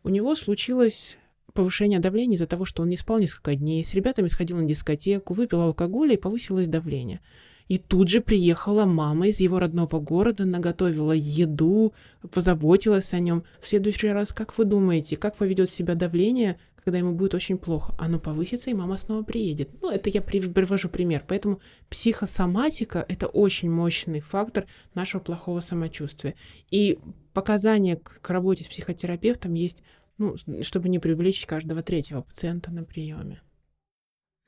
[0.03, 1.17] У него случилось
[1.55, 5.35] повышение давления из-за того, что он не спал несколько дней, с ребятами сходил на дискотеку,
[5.35, 7.21] выпил алкоголь и повысилось давление.
[7.69, 11.93] И тут же приехала мама из его родного города, наготовила еду,
[12.33, 13.45] позаботилась о нем.
[13.61, 17.95] В следующий раз, как вы думаете, как поведет себя давление, когда ему будет очень плохо?
[17.99, 19.69] Оно повысится, и мама снова приедет.
[19.83, 21.23] Ну, это я привожу пример.
[21.29, 21.61] Поэтому
[21.91, 26.35] психосоматика— это очень мощный фактор нашего плохого самочувствия.
[26.71, 26.99] И
[27.35, 29.83] показания к, к работе с психотерапевтом есть,
[30.17, 33.43] ну, чтобы не привлечь каждого третьего пациента на приеме.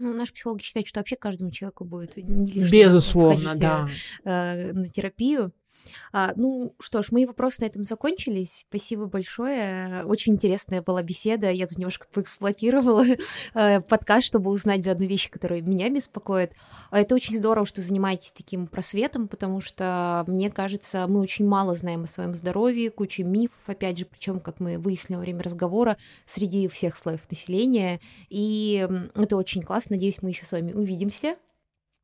[0.01, 3.87] Ну, наши психологи считают, что вообще каждому человеку будет не Безусловно, да.
[4.25, 5.53] Э, на терапию.
[6.13, 8.65] А, ну что ж, мои вопросы на этом закончились.
[8.69, 10.05] Спасибо большое.
[10.05, 11.51] Очень интересная была беседа.
[11.51, 13.05] Я тут немножко поэксплуатировала
[13.55, 16.53] э, подкаст, чтобы узнать за одну вещь, которая меня беспокоит.
[16.91, 21.75] А это очень здорово, что занимаетесь таким просветом, потому что, мне кажется, мы очень мало
[21.75, 25.97] знаем о своем здоровье, куча мифов, опять же, причем, как мы выяснили во время разговора,
[26.27, 28.01] среди всех слоев населения.
[28.29, 29.97] И это очень классно.
[29.97, 31.37] Надеюсь, мы еще с вами увидимся.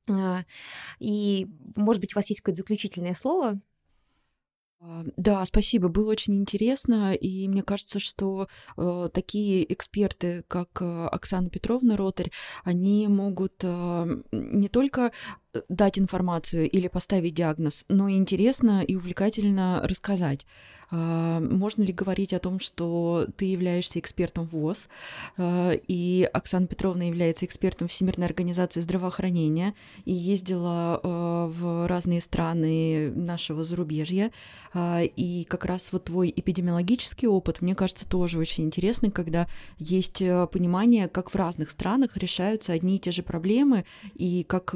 [0.09, 0.45] А,
[0.99, 3.61] и, может быть, у вас есть какое-то заключительное слово?
[4.79, 11.07] А, да, спасибо, было очень интересно, и мне кажется, что э, такие эксперты, как э,
[11.09, 12.31] Оксана Петровна Ротарь,
[12.63, 15.11] они могут э, не только э,
[15.69, 20.47] дать информацию или поставить диагноз, но интересно и увлекательно рассказать.
[20.91, 24.89] А, можно ли говорить о том, что ты являешься экспертом ВОЗ,
[25.37, 29.75] а, и Оксана Петровна является экспертом Всемирной организации здравоохранения
[30.05, 34.31] и ездила а, в разные страны нашего зарубежья.
[34.75, 41.09] И как раз вот твой эпидемиологический опыт, мне кажется, тоже очень интересный, когда есть понимание,
[41.09, 44.75] как в разных странах решаются одни и те же проблемы, и как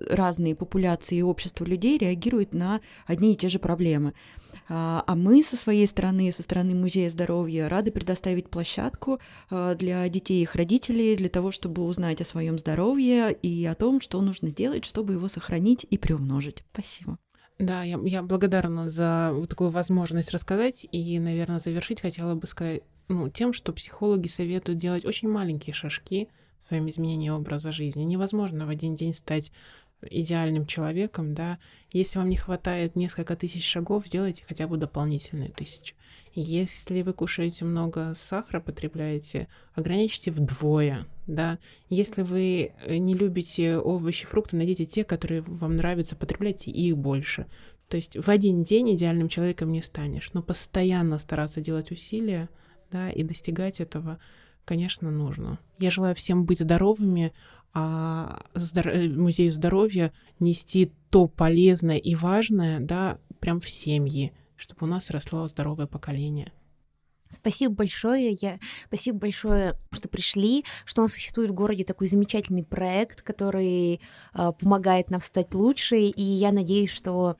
[0.00, 4.14] разные популяции и общества людей реагируют на одни и те же проблемы.
[4.68, 9.18] А, а мы со своей стороны, со стороны Музея здоровья, рады предоставить площадку
[9.50, 13.74] а, для детей и их родителей для того, чтобы узнать о своем здоровье и о
[13.74, 16.64] том, что нужно сделать, чтобы его сохранить и приумножить.
[16.72, 17.18] Спасибо.
[17.58, 22.82] Да, я, я благодарна за вот такую возможность рассказать и, наверное, завершить хотела бы сказать
[23.08, 26.28] ну, тем, что психологи советуют делать очень маленькие шажки
[26.64, 28.02] в своем изменении образа жизни.
[28.02, 29.52] Невозможно в один день стать
[30.10, 31.58] идеальным человеком, да,
[31.92, 35.94] если вам не хватает несколько тысяч шагов, сделайте хотя бы дополнительную тысячу.
[36.34, 41.58] Если вы кушаете много сахара, потребляете, ограничьте вдвое, да.
[41.88, 47.46] Если вы не любите овощи, фрукты, найдите те, которые вам нравятся, потребляйте их больше.
[47.88, 52.48] То есть в один день идеальным человеком не станешь, но постоянно стараться делать усилия,
[52.90, 54.18] да, и достигать этого,
[54.64, 55.58] конечно, нужно.
[55.78, 57.32] Я желаю всем быть здоровыми,
[57.72, 58.44] а.
[58.54, 65.10] Э, музею здоровья нести то полезное и важное, да, прям в семьи, чтобы у нас
[65.10, 66.52] росло здоровое поколение.
[67.30, 68.38] Спасибо большое.
[68.40, 68.58] Я...
[68.86, 74.00] Спасибо большое, что пришли, что у нас существует в городе такой замечательный проект, который
[74.34, 75.96] э, помогает нам стать лучше.
[75.96, 77.36] И я надеюсь, что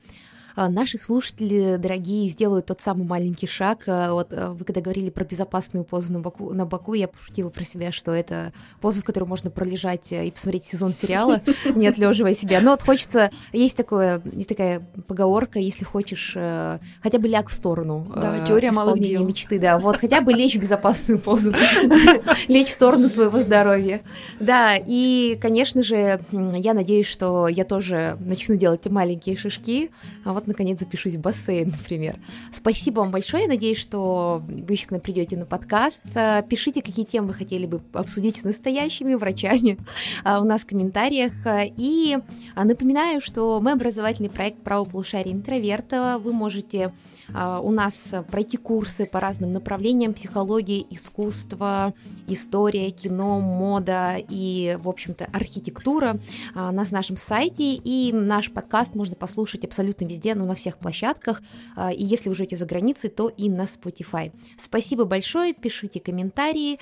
[0.55, 3.83] наши слушатели, дорогие, сделают тот самый маленький шаг.
[3.87, 7.49] А, вот а, вы когда говорили про безопасную позу на боку, на боку я пошутила
[7.49, 11.41] про себя, что это поза, в которой можно пролежать и посмотреть сезон сериала,
[11.75, 12.61] не отлеживая себя.
[12.61, 13.31] Но вот хочется...
[13.51, 18.11] Есть, такое, есть такая поговорка, если хочешь, э, хотя бы ляг в сторону.
[18.15, 19.25] Да, э, теория дел.
[19.25, 19.77] мечты, да.
[19.77, 21.53] Вот хотя бы лечь в безопасную позу,
[22.47, 24.01] лечь в сторону своего здоровья.
[24.39, 29.91] Да, и, конечно же, я надеюсь, что я тоже начну делать маленькие шишки.
[30.23, 32.17] А вот наконец запишусь в бассейн, например.
[32.53, 33.43] Спасибо вам большое.
[33.43, 36.03] Я надеюсь, что вы еще к нам придете на подкаст.
[36.15, 39.77] А, пишите, какие темы вы хотели бы обсудить с настоящими врачами
[40.23, 41.33] а, у нас в комментариях.
[41.77, 42.17] И
[42.55, 46.19] напоминаю, что мы образовательный проект правополушария интроверта.
[46.23, 46.91] Вы можете а,
[47.29, 51.93] у нас пройти курсы по разным направлениям психологии, искусства,
[52.27, 56.19] история, кино, мода и, в общем-то, архитектура
[56.53, 57.73] а, на нашем сайте.
[57.73, 61.41] И наш подкаст можно послушать абсолютно везде, ну, на всех площадках.
[61.75, 64.31] А, и если вы живете за границей, то и на Spotify.
[64.57, 66.79] Спасибо большое, пишите комментарии,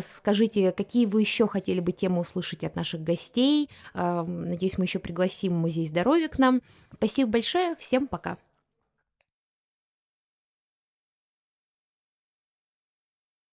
[0.00, 3.68] скажите, какие вы еще хотели бы темы услышать от наших гостей.
[3.94, 6.62] Надеюсь, мы еще пригласим Музей здоровья к нам.
[6.94, 8.38] Спасибо большое, всем пока.